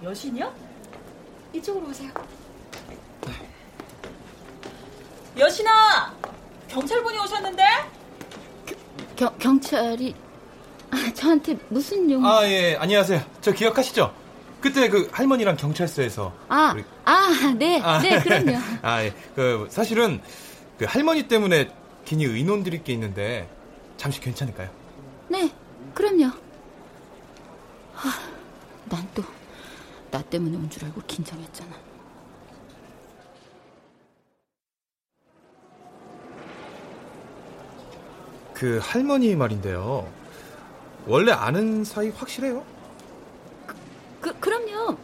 여신이요? 0.02 0.52
이쪽으로 1.52 1.88
오세요. 1.88 2.10
여신아, 5.36 6.14
경찰분이 6.68 7.18
오셨는데? 7.20 7.62
경, 9.16 9.38
경찰이 9.38 10.14
아, 10.90 11.12
저한테 11.14 11.56
무슨 11.68 12.10
용? 12.10 12.26
아, 12.26 12.44
예, 12.46 12.76
안녕하세요. 12.76 13.22
저 13.40 13.52
기억하시죠? 13.52 14.12
그때 14.60 14.88
그 14.88 15.08
할머니랑 15.12 15.56
경찰서에서. 15.56 16.32
아, 16.48 16.72
우리- 16.74 16.84
아, 17.04 17.54
네, 17.56 17.80
아, 17.80 18.00
네, 18.00 18.20
그럼요. 18.20 18.58
아, 18.82 19.04
예. 19.04 19.12
그, 19.36 19.68
사실은 19.70 20.20
그 20.78 20.86
할머니 20.86 21.28
때문에 21.28 21.68
괜히 22.04 22.24
의논 22.24 22.64
드릴 22.64 22.82
게 22.82 22.92
있는데 22.94 23.48
잠시 23.96 24.20
괜찮을까요? 24.20 24.68
네, 25.28 25.52
그럼요. 25.94 26.32
난 28.98 29.06
또 29.14 29.22
나 30.10 30.22
때문에 30.22 30.56
온 30.56 30.68
줄 30.70 30.84
알고 30.86 31.02
긴장했잖아. 31.06 31.76
그 38.54 38.78
할머니 38.82 39.34
말인데요. 39.36 40.10
원래 41.06 41.32
아는 41.32 41.84
사이 41.84 42.08
확실해요? 42.10 42.64
그, 44.20 44.36
그럼요. 44.40 44.96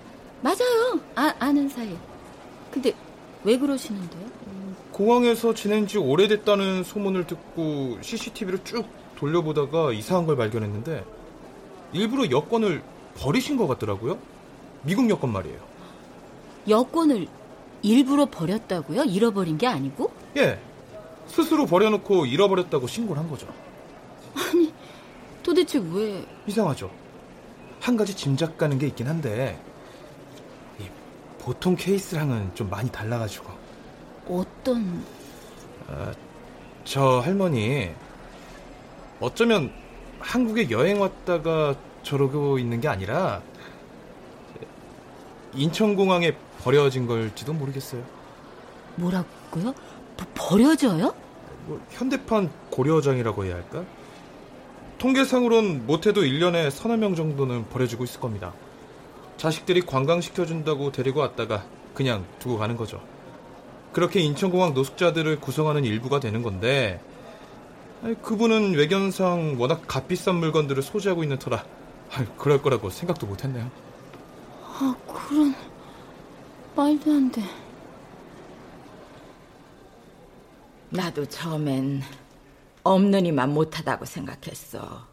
맞아요. 0.42 1.00
아, 1.14 1.32
아는 1.38 1.68
사이. 1.68 1.96
근데 2.70 2.92
왜 3.44 3.56
그러시는데요? 3.58 4.24
공항에서 4.92 5.54
지낸 5.54 5.86
지 5.86 5.98
오래됐다는 5.98 6.84
소문을 6.84 7.26
듣고 7.26 7.98
CCTV를 8.00 8.62
쭉 8.64 8.86
돌려보다가 9.16 9.92
이상한 9.92 10.26
걸 10.26 10.36
발견했는데 10.36 11.04
일부러 11.92 12.30
여권을 12.30 12.82
버리신 13.16 13.56
것 13.56 13.66
같더라고요. 13.66 14.18
미국 14.82 15.08
여권 15.08 15.32
말이에요. 15.32 15.58
여권을 16.68 17.26
일부러 17.82 18.26
버렸다고요? 18.26 19.04
잃어버린 19.04 19.58
게 19.58 19.66
아니고? 19.66 20.10
예. 20.36 20.58
스스로 21.26 21.66
버려놓고 21.66 22.26
잃어버렸다고 22.26 22.86
신고를 22.86 23.20
한 23.22 23.28
거죠. 23.30 23.46
아니, 24.34 24.72
도대체 25.42 25.78
왜? 25.92 26.26
이상하죠? 26.46 26.90
한 27.80 27.96
가지 27.96 28.14
짐작 28.16 28.56
가는 28.56 28.78
게 28.78 28.86
있긴 28.86 29.06
한데 29.06 29.60
이 30.80 30.84
보통 31.38 31.76
케이스랑은 31.76 32.54
좀 32.54 32.70
많이 32.70 32.90
달라가지고 32.90 33.52
어떤 34.28 35.04
아, 35.88 36.12
저 36.84 37.20
할머니 37.20 37.90
어쩌면 39.20 39.70
한국에 40.18 40.70
여행 40.70 41.00
왔다가 41.00 41.76
저러고 42.04 42.58
있는 42.58 42.80
게 42.80 42.86
아니라 42.86 43.42
인천공항에 45.54 46.36
버려진 46.62 47.06
걸지도 47.06 47.52
모르겠어요. 47.52 48.02
뭐라고요? 48.96 49.64
뭐 49.64 49.74
버려져요? 50.34 51.14
뭐 51.66 51.80
현대판 51.90 52.50
고려장이라고 52.70 53.44
해야 53.44 53.56
할까? 53.56 53.84
통계상으론 54.98 55.86
못해도 55.86 56.22
1년에 56.22 56.70
서너 56.70 56.96
명 56.96 57.14
정도는 57.14 57.68
버려지고 57.68 58.04
있을 58.04 58.20
겁니다. 58.20 58.52
자식들이 59.36 59.80
관광시켜준다고 59.82 60.92
데리고 60.92 61.20
왔다가 61.20 61.64
그냥 61.94 62.24
두고 62.38 62.58
가는 62.58 62.76
거죠. 62.76 63.02
그렇게 63.92 64.20
인천공항 64.20 64.74
노숙자들을 64.74 65.40
구성하는 65.40 65.84
일부가 65.84 66.20
되는 66.20 66.42
건데 66.42 67.00
그분은 68.22 68.74
외견상 68.74 69.56
워낙 69.58 69.82
값비싼 69.86 70.36
물건들을 70.36 70.82
소지하고 70.82 71.22
있는 71.22 71.38
터라 71.38 71.64
그럴 72.38 72.62
거라고 72.62 72.90
생각도 72.90 73.26
못했네요. 73.26 73.70
아, 74.62 74.96
그런 75.06 75.54
말도 76.76 77.10
안 77.10 77.30
돼. 77.30 77.42
나도 80.90 81.26
처음엔 81.26 82.02
없는 82.82 83.26
이만 83.26 83.52
못하다고 83.52 84.04
생각했어. 84.04 85.06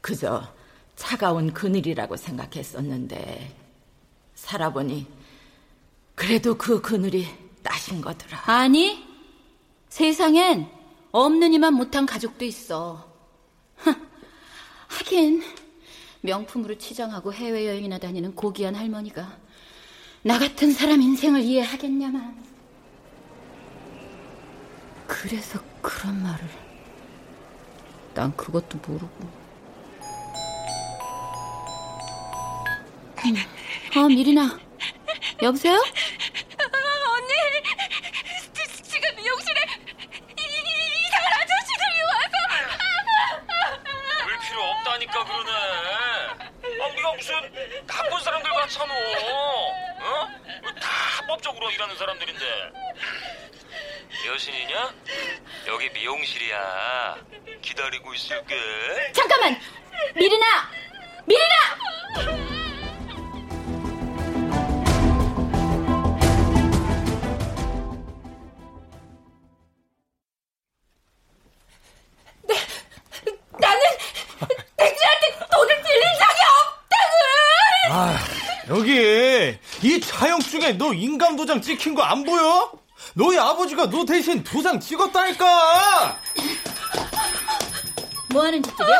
그저 0.00 0.52
차가운 0.96 1.52
그늘이라고 1.52 2.16
생각했었는데 2.16 3.54
살아보니 4.34 5.06
그래도 6.14 6.56
그 6.56 6.80
그늘이 6.80 7.26
따신 7.62 8.00
거더라. 8.00 8.42
아니, 8.46 9.04
세상엔 9.88 10.68
없는 11.12 11.52
이만 11.54 11.74
못한 11.74 12.06
가족도 12.06 12.44
있어. 12.44 13.12
하긴 14.88 15.42
명품으로 16.24 16.78
치장하고 16.78 17.34
해외여행이나 17.34 17.98
다니는 17.98 18.34
고귀한 18.34 18.74
할머니가 18.74 19.36
나 20.22 20.38
같은 20.38 20.72
사람 20.72 21.02
인생을 21.02 21.42
이해하겠냐만. 21.42 22.42
그래서 25.06 25.60
그런 25.82 26.22
말을. 26.22 26.48
난 28.14 28.34
그것도 28.36 28.78
모르고. 28.86 29.44
어, 33.96 34.08
미리나. 34.08 34.58
여보세요? 35.42 35.78
무슨 47.16 47.34
나쁜 47.86 48.20
사람들 48.20 48.50
같잖아. 48.50 48.94
어? 48.94 50.28
다 50.80 50.88
합법적으로 51.18 51.70
일하는 51.70 51.96
사람들인데. 51.96 52.44
여신이냐? 54.26 54.94
여기 55.66 55.90
미용실이야. 55.90 57.16
기다리고 57.62 58.14
있을게. 58.14 59.12
잠깐만! 59.12 59.60
미리나! 60.14 60.70
미리나! 61.26 62.43
도장 81.44 81.60
찍힌 81.60 81.94
거 81.94 82.02
안 82.02 82.24
보여? 82.24 82.72
너희 83.12 83.36
아버지가 83.36 83.90
너 83.90 84.02
대신 84.06 84.42
도장 84.42 84.80
찍었다니까. 84.80 86.18
뭐 88.30 88.42
하는 88.44 88.62
짓들이야? 88.62 88.98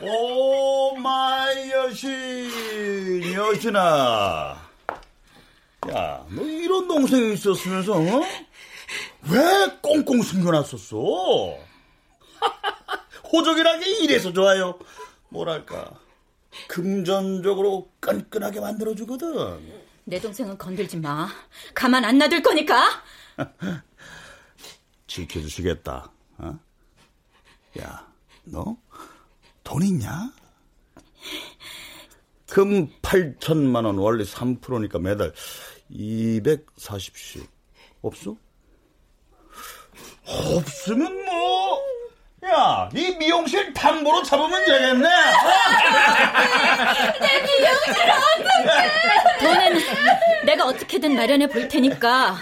Oh 0.10 0.96
my 0.96 1.70
여신 1.70 3.22
여신아 3.32 4.56
야 5.90 6.24
너 6.30 6.42
이런 6.42 6.88
동생이 6.88 7.34
있었으면서 7.34 7.92
어? 7.92 8.22
왜 9.28 9.78
꽁꽁 9.82 10.22
숨겨놨었어 10.22 10.96
호적이란 13.32 13.78
게 13.80 13.90
이래서 14.02 14.32
좋아요 14.32 14.78
뭐랄까 15.28 15.90
금전적으로 16.66 17.90
끈끈하게 18.00 18.58
만들어주거든 18.60 19.81
내 20.04 20.20
동생은 20.20 20.58
건들지 20.58 20.96
마. 20.96 21.28
가만 21.74 22.04
안 22.04 22.18
놔둘 22.18 22.42
거니까. 22.42 23.02
지켜주시겠다 25.06 26.10
어? 26.38 26.58
야 27.78 28.06
너 28.44 28.76
돈 29.64 29.82
있냐? 29.84 30.30
금 32.48 32.88
8천만 33.00 33.84
원 33.86 33.96
원래 33.98 34.24
3%니까 34.24 34.98
매달 34.98 35.32
240씩 35.90 37.46
없어? 38.02 38.36
없으면 40.26 41.24
뭐 41.24 41.80
야, 42.44 42.90
이 42.94 43.16
미용실 43.16 43.72
담보로 43.72 44.22
잡으면 44.24 44.64
되겠네. 44.64 45.08
내 47.20 47.42
미용실 47.42 47.92
어떡해! 47.92 47.92
돈은 47.92 48.04
내가 48.04 48.21
어떻게든 51.02 51.16
마련해 51.16 51.48
볼 51.48 51.66
테니까 51.66 52.36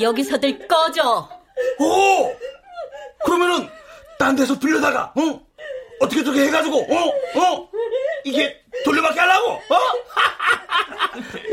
여기서들 0.00 0.66
꺼져. 0.66 1.28
오! 1.78 2.34
그러면은 3.24 3.68
딴 4.18 4.34
데서 4.34 4.58
빌려다가 4.58 5.12
어? 5.14 5.40
어떻게 6.00 6.24
저렇게 6.24 6.46
해가지고 6.46 6.78
어? 6.78 7.08
어? 7.38 7.68
이게 8.24 8.58
돌려받게 8.84 9.20
하려고? 9.20 9.50
어? 9.50 9.76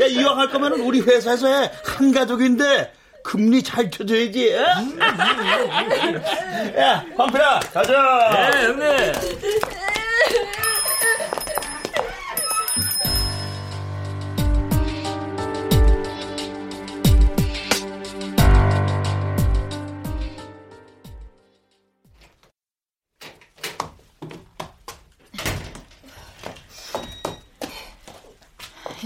야 0.00 0.06
이왕 0.06 0.38
할 0.38 0.48
거면은 0.48 0.80
우리 0.80 1.02
회사에서 1.02 1.46
해. 1.46 1.70
한 1.84 2.10
가족인데 2.12 2.90
금리 3.22 3.62
잘 3.62 3.90
쳐줘야지. 3.90 4.54
어? 4.54 4.64
야 6.80 7.04
황필아 7.16 7.60
가자. 7.72 8.50
네 8.50 8.64
형님. 8.64 8.88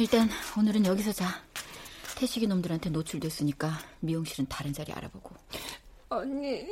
일단 0.03 0.29
오늘은 0.59 0.85
여기서 0.85 1.13
자. 1.13 1.41
태식이 2.17 2.49
놈들한테 2.49 2.91
노출됐으니까 2.91 3.79
미용실은 4.01 4.47
다른 4.49 4.73
자리 4.73 4.93
알아보고. 4.93 5.31
언니, 6.09 6.67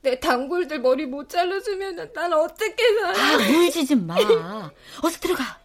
내 0.00 0.18
단골들 0.18 0.80
머리 0.80 1.04
못 1.04 1.28
잘라주면 1.28 2.14
난 2.14 2.32
어떻게 2.32 2.82
살아? 3.00 3.18
아, 3.18 3.36
울지 3.36 3.84
좀 3.84 4.06
마. 4.06 4.14
어서 4.16 5.20
들어가. 5.20 5.60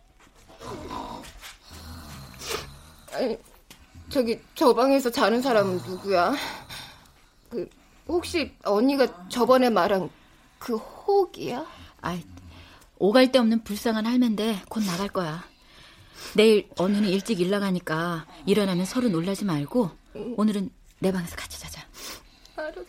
아니, 3.13 3.37
저기 4.09 4.37
저 4.53 4.73
방에서 4.73 5.09
자는 5.09 5.41
사람은 5.41 5.77
누구야? 5.77 6.35
그 7.49 7.69
혹시 8.09 8.53
언니가 8.63 9.29
저번에 9.29 9.69
말한 9.69 10.09
그 10.59 10.75
혹이야? 10.75 11.65
아이, 12.01 12.25
오갈 12.97 13.31
데 13.31 13.39
없는 13.39 13.63
불쌍한 13.63 14.05
할매인데 14.05 14.63
곧 14.67 14.83
나갈 14.83 15.07
거야. 15.07 15.49
내일 16.33 16.69
언니는 16.77 17.09
일찍 17.09 17.39
일 17.39 17.49
나가니까 17.49 18.25
일어나면 18.45 18.85
서로 18.85 19.09
놀라지 19.09 19.45
말고 19.45 19.91
오늘은 20.37 20.69
내 20.99 21.11
방에서 21.11 21.35
같이 21.35 21.59
자자. 21.59 21.81
알았어. 22.55 22.81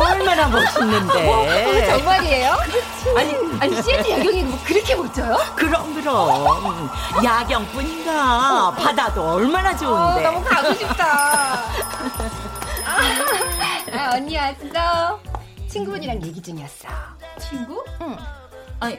얼마나 0.00 0.48
멋있는데. 0.48 1.28
어, 1.28 1.86
정말이에요? 1.86 2.52
아니, 3.16 3.34
아니 3.60 3.82
CNT 3.82 4.10
야경이 4.12 4.42
뭐 4.44 4.58
그렇게 4.64 4.94
멋져요? 4.94 5.36
그럼 5.56 5.94
그럼 5.94 6.90
야경뿐인가 7.24 8.72
바다도 8.72 9.22
얼마나 9.32 9.76
좋은데. 9.76 10.26
어, 10.26 10.30
너무 10.32 10.44
가고 10.44 10.72
싶다. 10.74 11.62
아, 12.84 14.10
언니 14.14 14.36
왔어. 14.36 15.20
친구분이랑 15.68 16.22
얘기 16.24 16.40
중이었어. 16.42 16.88
친구? 17.40 17.84
응. 18.00 18.16
아니, 18.80 18.98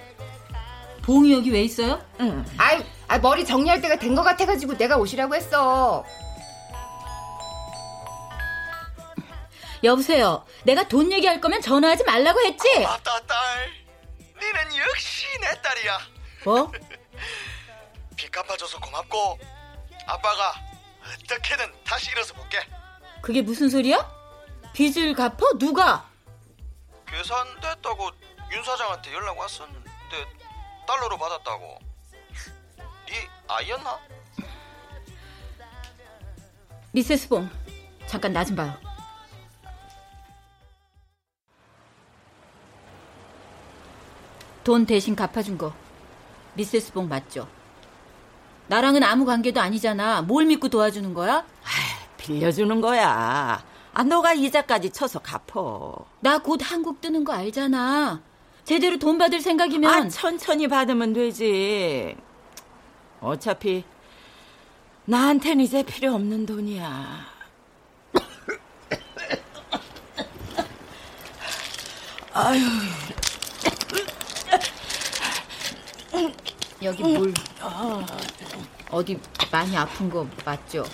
봉이 1.02 1.34
여기 1.34 1.52
왜 1.52 1.62
있어요? 1.64 2.02
응. 2.20 2.46
아이, 2.58 2.84
아, 3.08 3.18
머리 3.18 3.46
정리할 3.46 3.82
때가 3.82 3.98
된 3.98 4.16
것 4.16 4.24
같아가지고 4.24 4.78
내가 4.78 4.98
오시라고 4.98 5.36
했어. 5.36 6.06
여보세요. 9.84 10.46
내가 10.64 10.88
돈 10.88 11.12
얘기할 11.12 11.40
거면 11.40 11.62
전화하지 11.62 12.04
말라고 12.04 12.42
했지? 12.42 12.80
맞다 12.82 13.18
딸 13.22 13.72
니는 14.36 14.78
역시 14.78 15.26
내 15.40 15.62
딸이야 15.62 16.00
뭐? 16.44 16.70
빚 18.18 18.30
갚아줘서 18.30 18.78
고맙고 18.80 19.40
아빠가 20.06 20.54
어떻게든 21.24 21.66
다시 21.86 22.12
일어서 22.12 22.34
볼게 22.34 22.60
그게 23.22 23.42
무슨 23.42 23.70
소리야? 23.70 24.06
빚을 24.74 25.14
갚어? 25.14 25.58
누가? 25.58 26.09
계산됐다고 27.12 28.12
윤 28.52 28.64
사장한테 28.64 29.14
연락 29.14 29.38
왔었는데 29.38 30.26
달러로 30.88 31.18
받았다고 31.18 31.80
네 33.08 33.28
아이였나? 33.48 34.00
미세스 36.92 37.30
봉, 37.30 37.48
잠깐 38.08 38.34
나 38.34 38.44
좀 38.44 38.56
봐요. 38.56 38.76
돈 44.64 44.86
대신 44.86 45.16
갚아준 45.16 45.58
거 45.58 45.74
미세스 46.54 46.94
봉 46.94 47.08
맞죠? 47.08 47.48
나랑은 48.68 49.04
아무 49.04 49.26
관계도 49.26 49.60
아니잖아. 49.60 50.22
뭘 50.22 50.46
믿고 50.46 50.70
도와주는 50.70 51.14
거야? 51.14 51.44
빌려주는 52.18 52.82
거야. 52.82 53.64
아, 54.00 54.04
너가 54.06 54.32
이자까지 54.34 54.92
쳐서 54.92 55.20
갚어. 55.20 56.06
나 56.22 56.40
곧 56.40 56.62
한국 56.64 57.02
뜨는 57.02 57.26
거 57.26 57.34
알잖아. 57.34 58.22
제대로 58.64 58.98
돈 58.98 59.18
받을 59.18 59.42
생각이면 59.42 59.94
아, 59.94 60.08
천천히 60.08 60.70
받으면 60.70 61.12
되지. 61.12 62.16
어차피 63.20 63.84
나한텐 65.04 65.60
이제 65.60 65.84
필요 65.84 66.14
없는 66.14 66.46
돈이야. 66.46 67.26
아유. 72.32 72.62
여기 76.82 77.04
물. 77.04 77.34
어디 78.92 79.20
많이 79.52 79.76
아픈 79.76 80.10
거 80.10 80.26
맞죠? 80.46 80.86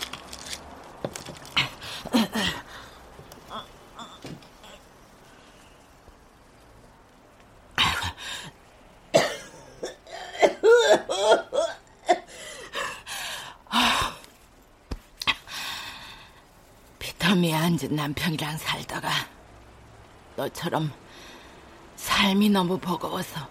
비터미에 16.99 17.53
앉은 17.53 17.95
남편이랑 18.06 18.56
살다가 18.58 19.10
너처럼 20.36 20.91
삶이 21.95 22.49
너무 22.49 22.78
버거워서 22.78 23.47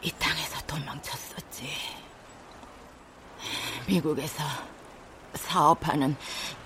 이 0.00 0.12
땅에서 0.12 0.60
도망쳤었지. 0.64 1.72
미국에서 3.88 4.44
사업하는 5.34 6.16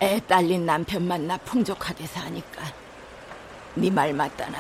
애 0.03 0.21
딸린 0.21 0.67
남편 0.67 1.09
만나 1.09 1.39
풍족하게 1.39 2.07
사니까 2.07 2.63
네 3.77 3.89
말 3.89 4.13
맞다나 4.13 4.59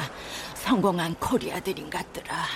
성공한 0.54 1.14
코리아들인 1.16 1.90
같더라. 1.90 2.46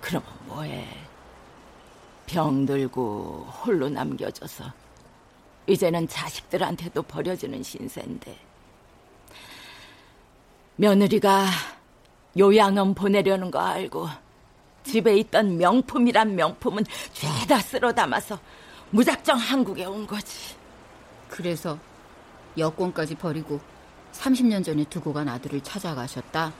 그러면 0.00 0.28
뭐해? 0.46 1.03
병들고 2.34 3.46
홀로 3.62 3.88
남겨져서 3.88 4.64
이제는 5.68 6.08
자식들한테도 6.08 7.04
버려지는 7.04 7.62
신세인데 7.62 8.36
며느리가 10.74 11.46
요양원 12.36 12.94
보내려는 12.94 13.52
거 13.52 13.60
알고 13.60 14.08
집에 14.82 15.16
있던 15.18 15.58
명품이란 15.58 16.34
명품은 16.34 16.84
죄다 17.12 17.60
쓸어 17.60 17.92
담아서 17.92 18.38
무작정 18.90 19.38
한국에 19.38 19.84
온 19.84 20.04
거지. 20.04 20.56
그래서 21.28 21.78
여권까지 22.58 23.14
버리고 23.14 23.60
30년 24.12 24.64
전에 24.64 24.84
두고 24.84 25.12
간 25.12 25.28
아들을 25.28 25.60
찾아가셨다? 25.60 26.52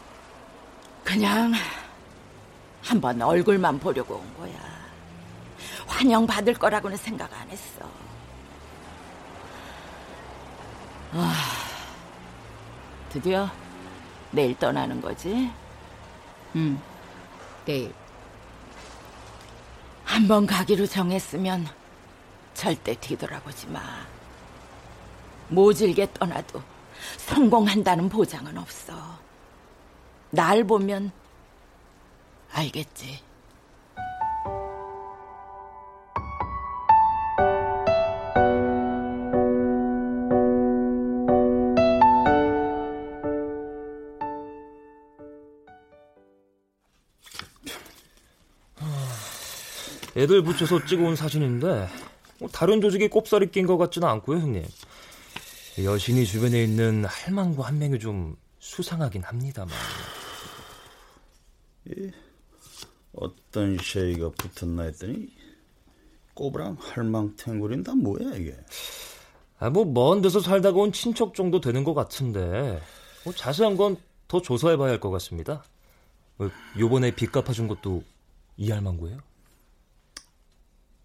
그냥 1.02 1.52
한번 2.80 3.20
얼굴만 3.20 3.80
보려고 3.80 4.14
온 4.14 4.34
거야. 4.36 4.73
환영받을 5.86 6.54
거라고는 6.54 6.96
생각 6.96 7.32
안 7.32 7.48
했어. 7.50 7.88
아, 11.12 11.34
드디어 13.10 13.48
내일 14.30 14.58
떠나는 14.58 15.00
거지? 15.00 15.50
응, 16.56 16.80
내일. 17.64 17.92
한 20.04 20.28
번 20.28 20.46
가기로 20.46 20.86
정했으면 20.86 21.66
절대 22.54 22.94
뒤돌아보지 22.94 23.66
마. 23.68 23.80
모질게 25.48 26.12
떠나도 26.14 26.62
성공한다는 27.18 28.08
보장은 28.08 28.56
없어. 28.58 28.94
날 30.30 30.64
보면 30.64 31.10
알겠지. 32.52 33.20
애들 50.24 50.42
붙여서 50.42 50.86
찍어온 50.86 51.16
사진인데 51.16 51.88
뭐 52.40 52.48
다른 52.50 52.80
조직이 52.80 53.08
꼽살이 53.08 53.50
낀 53.50 53.66
것 53.66 53.76
같지는 53.76 54.08
않고요, 54.08 54.38
형님. 54.38 54.64
여신이 55.82 56.24
주변에 56.26 56.62
있는 56.64 57.04
할망구 57.04 57.62
한 57.62 57.78
명이 57.78 57.98
좀 57.98 58.36
수상하긴 58.58 59.22
합니다만. 59.22 59.74
예, 61.90 62.10
어떤 63.14 63.76
쉐이가 63.78 64.30
붙었나 64.30 64.84
했더니 64.84 65.28
꼬부랑 66.34 66.76
할망탱구린 66.80 67.82
다 67.84 67.94
뭐야 67.94 68.34
이게? 68.36 68.56
아, 69.58 69.70
뭐 69.70 69.84
먼 69.84 70.22
데서 70.22 70.40
살다가 70.40 70.78
온 70.80 70.90
친척 70.92 71.34
정도 71.34 71.60
되는 71.60 71.84
것 71.84 71.94
같은데 71.94 72.80
뭐 73.24 73.32
자세한 73.32 73.76
건 73.76 73.96
더 74.26 74.40
조사해봐야 74.40 74.90
할 74.92 75.00
것 75.00 75.10
같습니다. 75.10 75.62
뭐, 76.38 76.50
요번에 76.78 77.10
빚 77.14 77.30
갚아준 77.30 77.68
것도 77.68 78.02
이 78.56 78.70
할망구예요? 78.70 79.18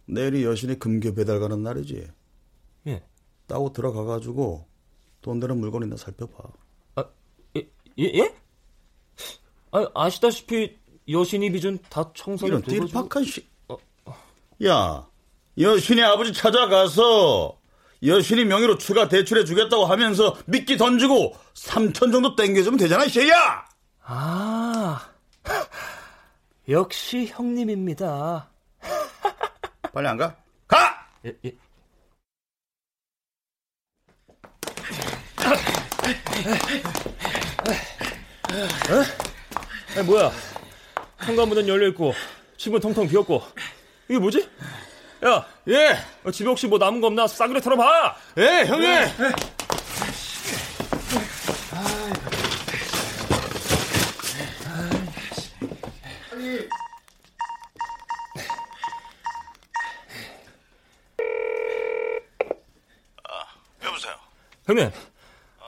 내일이 0.10 0.44
여신이 0.44 0.80
금괴 0.80 1.14
배달 1.14 1.40
가는 1.40 1.62
날이지. 1.62 2.08
예. 2.88 3.04
따고 3.48 3.72
들어가 3.72 4.04
가지고 4.04 4.66
돈 5.22 5.40
되는 5.40 5.60
물건이나 5.60 5.98
살펴봐. 5.98 6.50
예? 7.56 7.68
예? 8.00 8.36
아, 9.72 9.86
아시다시피 9.94 10.78
여신이 11.08 11.52
빚은 11.52 11.80
다 11.90 12.12
청산이 12.14 12.50
이런 12.50 12.62
띠팍한 12.64 13.24
씨. 13.24 13.48
야, 14.66 15.08
여신이 15.58 16.02
아버지 16.02 16.34
찾아가서 16.34 17.60
여신이 18.04 18.46
명의로 18.46 18.78
추가 18.78 19.08
대출해 19.10 19.44
주겠다고 19.44 19.86
하면서 19.86 20.38
미끼 20.46 20.78
던지고 20.78 21.36
3천 21.54 22.12
정도 22.12 22.36
땡겨주면 22.36 22.78
되잖아, 22.78 23.06
이 23.06 23.10
쉐야! 23.10 23.66
아, 24.04 25.10
역시 26.68 27.28
형님입니다. 27.28 28.50
빨리 29.94 30.08
안 30.08 30.18
가? 30.18 30.36
가! 30.68 31.08
예, 31.26 31.34
예. 31.46 31.52
어? 38.90 40.00
아, 40.00 40.04
뭐야? 40.04 40.32
현관문은 41.20 41.68
열려있고, 41.68 42.14
집은 42.58 42.80
텅텅 42.80 43.08
비었고, 43.08 43.42
이게 44.08 44.20
뭐지? 44.20 44.50
야! 45.26 45.46
예! 45.68 45.98
어, 46.24 46.32
집에 46.32 46.50
혹시 46.50 46.68
뭐 46.68 46.78
남은 46.78 47.02
거 47.02 47.08
없나 47.08 47.28
싸그리 47.28 47.62
털어봐! 47.62 48.16
예, 48.38 48.66
형님! 48.66 48.90
여보 48.90 49.59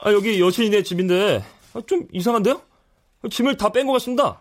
아, 0.04 0.12
여기 0.12 0.40
여신이네 0.40 0.82
집인데, 0.82 1.44
아, 1.74 1.80
좀 1.86 2.08
이상한데요? 2.12 2.60
짐을 3.30 3.56
다 3.56 3.70
뺀 3.70 3.86
것 3.86 3.92
같습니다. 3.94 4.40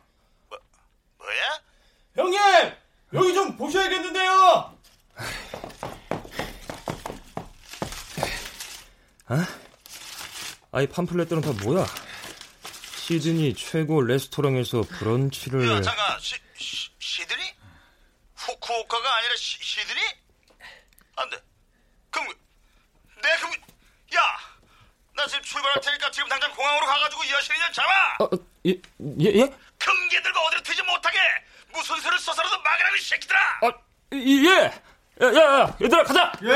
뭐야? 1.18 1.62
형님! 2.16 2.40
여기 3.14 3.34
좀 3.34 3.56
보셔야겠는데요! 3.58 4.76
아? 9.28 9.48
아이 10.72 10.88
팜플렛들은 10.88 11.42
다 11.42 11.52
뭐야? 11.64 11.86
시드니 12.98 13.54
최고 13.56 14.02
레스토랑에서 14.02 14.82
브런치를 14.84 15.70
야, 15.70 15.82
잠깐, 15.82 16.20
시, 16.20 16.36
시, 16.56 16.90
시드니? 17.00 17.42
후쿠오카가 18.36 19.16
아니라 19.18 19.36
시, 19.36 19.58
시드니? 19.62 20.00
안 21.18 21.30
돼. 21.30 21.38
그럼! 22.10 22.28
나 25.22 25.28
지금 25.28 25.44
출발할 25.44 25.80
테니까 25.82 26.10
지금 26.10 26.28
당장 26.30 26.52
공항으로 26.56 26.88
가가지고 26.88 27.22
여신이년 27.30 27.74
잡아! 27.74 27.92
아, 28.22 28.30
예, 28.66 28.72
예, 29.20 29.26
예? 29.26 29.54
금괴 29.78 30.20
들고 30.24 30.40
어디로 30.40 30.64
튀지 30.64 30.82
못하게! 30.82 31.20
무슨 31.72 31.96
수를 31.98 32.18
써서라도 32.18 32.60
막으라는 32.64 33.00
새끼들아! 33.00 33.40
아, 33.62 33.72
예! 34.14 34.74
야, 35.22 35.28
야, 35.28 35.60
야, 35.62 35.78
얘들아, 35.80 36.04
가자! 36.04 36.32
예! 36.42 36.50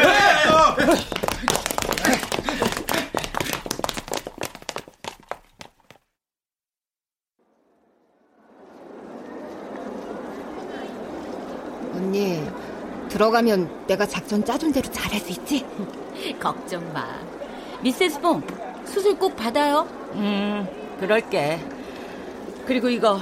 언니, 11.93 12.51
들어가면 13.09 13.86
내가 13.86 14.07
작전 14.07 14.43
짜준 14.43 14.72
대로 14.72 14.91
잘할 14.91 15.20
수 15.20 15.30
있지? 15.34 15.63
걱정 16.41 16.91
마. 16.91 17.34
미세스 17.86 18.19
봉, 18.19 18.41
수술 18.88 19.15
꼭 19.15 19.36
받아요. 19.36 19.88
음, 20.13 20.67
그럴게. 20.99 21.63
그리고 22.65 22.89
이거 22.89 23.21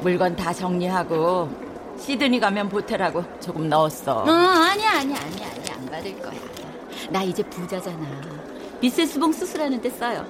물건 0.00 0.34
다 0.34 0.54
정리하고 0.54 1.50
시드니 1.98 2.40
가면 2.40 2.70
보태라고 2.70 3.22
조금 3.38 3.68
넣었어. 3.68 4.20
어, 4.22 4.30
아니야, 4.30 4.92
아니야, 5.00 5.18
아니야, 5.18 5.48
아니야. 5.54 5.74
안 5.74 5.86
받을 5.90 6.18
거야. 6.18 6.32
나 7.10 7.22
이제 7.22 7.42
부자잖아. 7.42 7.98
비세스 8.80 9.20
봉 9.20 9.30
수술하는데 9.34 9.90
써요. 9.90 10.24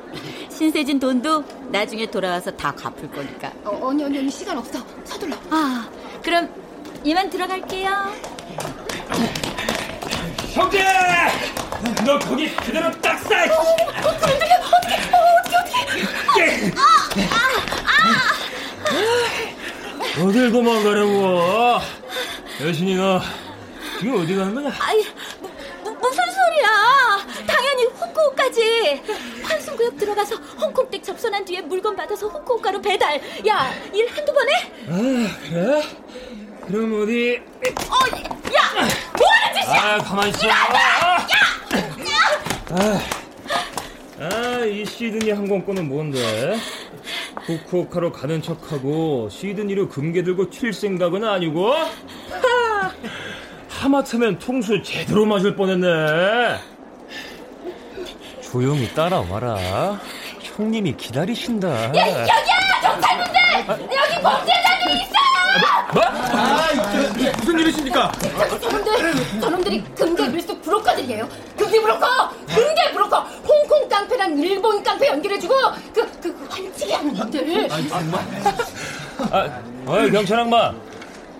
신세진 0.48 0.98
돈도 0.98 1.44
나중에 1.70 2.10
돌아와서 2.10 2.50
다 2.50 2.72
갚을 2.74 3.08
거니까. 3.12 3.52
어, 3.66 3.78
언니, 3.82 4.02
언니, 4.02 4.18
언니, 4.18 4.28
시간 4.32 4.58
없어. 4.58 4.80
서둘러. 5.04 5.36
아, 5.50 5.88
그럼 6.24 6.52
이만 7.04 7.30
들어갈게요. 7.30 7.88
형제! 10.54 10.84
너 12.04 12.18
거기 12.18 12.54
그대로 12.56 12.90
딱 13.00 13.18
싸! 13.20 13.44
어떻게, 13.44 13.84
어떻게, 14.04 14.54
어떻게, 14.66 15.74
어떻게. 16.36 16.72
어딜 20.22 20.50
도망가려고? 20.52 21.80
여신이 22.62 22.96
너 22.96 23.20
지금 23.98 24.20
어디 24.22 24.34
가는 24.34 24.54
거냐? 24.54 24.68
무, 25.40 25.48
무, 25.84 25.90
무슨 25.92 26.22
소리야? 26.24 27.46
당연히 27.46 27.84
후쿠오카지. 27.84 29.02
환승구역 29.42 29.96
들어가서 29.96 30.36
홍콩댁 30.36 31.02
접선한 31.02 31.44
뒤에 31.44 31.62
물건 31.62 31.96
받아서 31.96 32.26
후쿠오카로 32.28 32.80
배달. 32.82 33.20
야, 33.46 33.72
일 33.94 34.08
한두 34.08 34.32
번 34.32 34.48
해? 34.48 34.52
아 34.88 35.38
그래? 35.48 35.82
그럼 36.70 37.02
어디? 37.02 37.40
어, 37.66 37.94
야, 38.54 38.88
뭐하는 39.18 39.60
짓이야? 39.62 39.94
아 39.94 39.98
가만 39.98 40.28
있어. 40.28 40.48
야, 40.48 40.52
야, 40.52 40.56
아, 42.70 43.00
아, 44.22 44.64
이 44.64 44.84
시드니 44.84 45.32
항공권은 45.32 45.88
뭔데? 45.88 46.56
후쿠오카로 47.46 48.12
가는 48.12 48.40
척하고 48.40 49.28
시드니로 49.30 49.88
금괴 49.88 50.22
들고 50.22 50.50
튈 50.50 50.72
생각은 50.72 51.24
아니고? 51.24 51.72
하, 51.72 52.92
하마터면 53.68 54.38
통수 54.38 54.80
제대로 54.82 55.26
맞을 55.26 55.56
뻔했네. 55.56 56.58
조용히 58.42 58.88
따라와라. 58.94 60.00
형님이 60.56 60.96
기다리신다. 60.96 61.68
야, 61.68 61.88
여기야! 61.88 62.26
경찰분들! 62.82 63.42
여기 63.96 64.22
범죄자들이 64.22 65.00
있어! 65.02 65.29
뭐? 65.92 66.02
아, 66.04 66.68
무슨 67.38 67.58
일이십니까? 67.58 68.12
저놈들, 68.60 69.40
저놈들이 69.40 69.84
금괴 69.96 70.28
밀속 70.28 70.62
브로커들이에요. 70.62 71.28
금괴 71.56 71.80
브로커! 71.80 72.30
금괴 72.46 72.92
브로커! 72.92 73.20
홍콩 73.46 73.88
깡패랑 73.88 74.38
일본 74.38 74.82
깡패 74.82 75.08
연결해주고 75.08 75.54
그, 75.94 76.20
그, 76.20 76.32
그 76.34 76.46
환치기 76.48 76.92
하는 76.92 77.14
놈들. 77.14 77.68
아, 79.32 79.62
어이, 79.86 80.10
경찰 80.10 80.40
악마. 80.40 80.72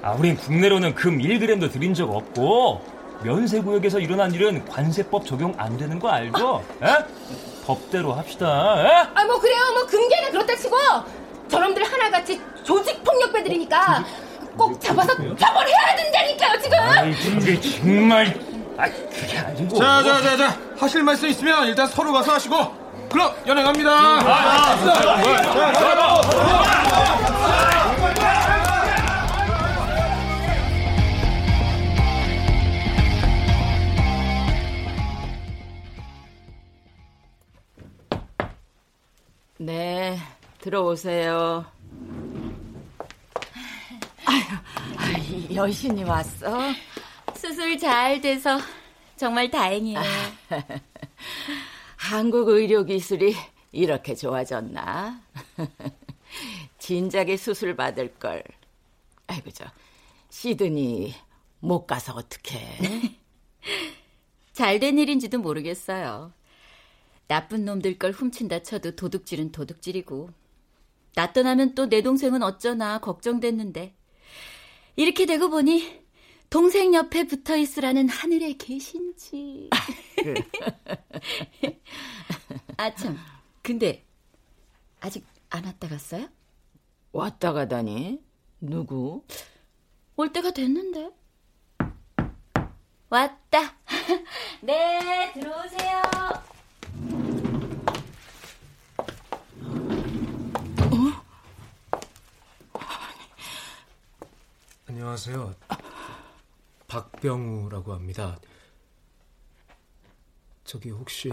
아, 0.02 0.12
우린 0.12 0.36
국내로는 0.36 0.94
금 0.94 1.18
1g도 1.18 1.70
들인 1.70 1.94
적 1.94 2.10
없고, 2.10 2.82
면세구역에서 3.22 4.00
일어난 4.00 4.32
일은 4.32 4.64
관세법 4.66 5.26
적용 5.26 5.54
안 5.58 5.76
되는 5.76 5.98
거 5.98 6.08
알죠? 6.08 6.64
에? 6.82 6.86
법대로 7.66 8.14
합시다. 8.14 8.46
에? 8.82 9.08
아, 9.14 9.24
뭐 9.26 9.38
그래요. 9.38 9.58
뭐 9.74 9.86
금괴는 9.86 10.30
그렇다 10.32 10.56
치고 10.56 10.76
저놈들 11.48 11.84
하나같이 11.84 12.40
조직 12.70 13.02
폭력배들이니까 13.02 14.04
꼭 14.56 14.80
잡아서 14.80 15.12
처벌해야 15.16 15.96
된다니까요, 15.96 16.60
지금. 16.60 16.78
아이, 16.78 17.12
그게 17.14 17.60
정말. 17.60 18.40
아, 18.76 18.84
그게 18.84 19.38
아니고. 19.38 19.76
자, 19.76 20.00
자, 20.04 20.22
자, 20.22 20.36
자. 20.36 20.58
하실 20.78 21.02
말씀 21.02 21.28
있으면 21.28 21.66
일단 21.66 21.88
서로 21.88 22.12
가서 22.12 22.34
하시고. 22.34 22.56
그럼 23.10 23.34
연행 23.48 23.64
갑니다. 23.64 23.90
아, 23.90 24.76
네, 39.58 40.16
들어오세요. 40.60 41.66
아유, 44.26 45.54
여신이 45.54 46.04
왔어? 46.04 46.58
수술 47.36 47.78
잘 47.78 48.20
돼서 48.20 48.58
정말 49.16 49.50
다행이에요. 49.50 50.00
한국 51.96 52.48
의료 52.48 52.84
기술이 52.84 53.34
이렇게 53.72 54.14
좋아졌나? 54.14 55.20
진작에 56.78 57.36
수술 57.36 57.76
받을 57.76 58.14
걸. 58.14 58.42
아이고 59.26 59.50
저 59.50 59.64
시드니 60.30 61.14
못 61.60 61.86
가서 61.86 62.14
어떡해? 62.14 63.18
잘 64.52 64.78
된 64.80 64.98
일인지도 64.98 65.38
모르겠어요. 65.38 66.32
나쁜 67.28 67.64
놈들 67.64 67.98
걸 67.98 68.10
훔친다 68.12 68.62
쳐도 68.62 68.96
도둑질은 68.96 69.52
도둑질이고 69.52 70.30
나 71.14 71.32
떠나면 71.32 71.74
또 71.74 71.86
내 71.88 72.02
동생은 72.02 72.42
어쩌나 72.42 72.98
걱정됐는데 72.98 73.94
이렇게 74.96 75.26
되고 75.26 75.48
보니 75.50 76.00
동생 76.50 76.94
옆에 76.94 77.24
붙어 77.24 77.56
있으라는 77.56 78.08
하늘의 78.08 78.58
계신지. 78.58 79.70
아 82.76 82.94
참, 82.94 83.16
근데 83.62 84.04
아직 85.00 85.24
안 85.48 85.64
왔다 85.64 85.88
갔어요? 85.88 86.28
왔다 87.12 87.52
가다니 87.52 88.22
누구? 88.60 89.24
올 90.16 90.32
때가 90.32 90.50
됐는데. 90.50 91.10
왔다. 93.08 93.76
네, 94.62 95.32
들어오세요. 95.32 96.02
안녕하세요. 105.00 105.54
박병우라고 106.86 107.94
합니다. 107.94 108.38
저기 110.62 110.90
혹시 110.90 111.32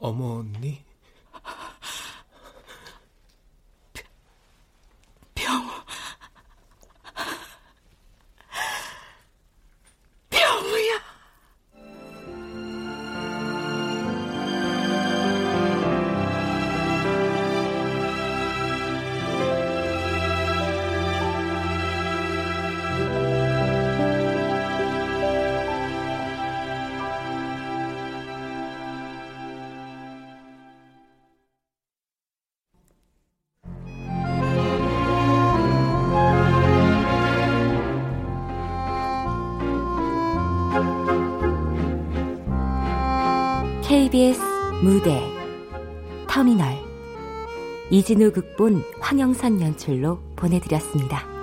어머니? 0.00 0.84
무대 44.88 45.22
터미널 46.26 46.66
이진우 47.90 48.32
극본 48.32 48.82
황영선 49.00 49.60
연출로 49.60 50.18
보내드렸습니다. 50.34 51.37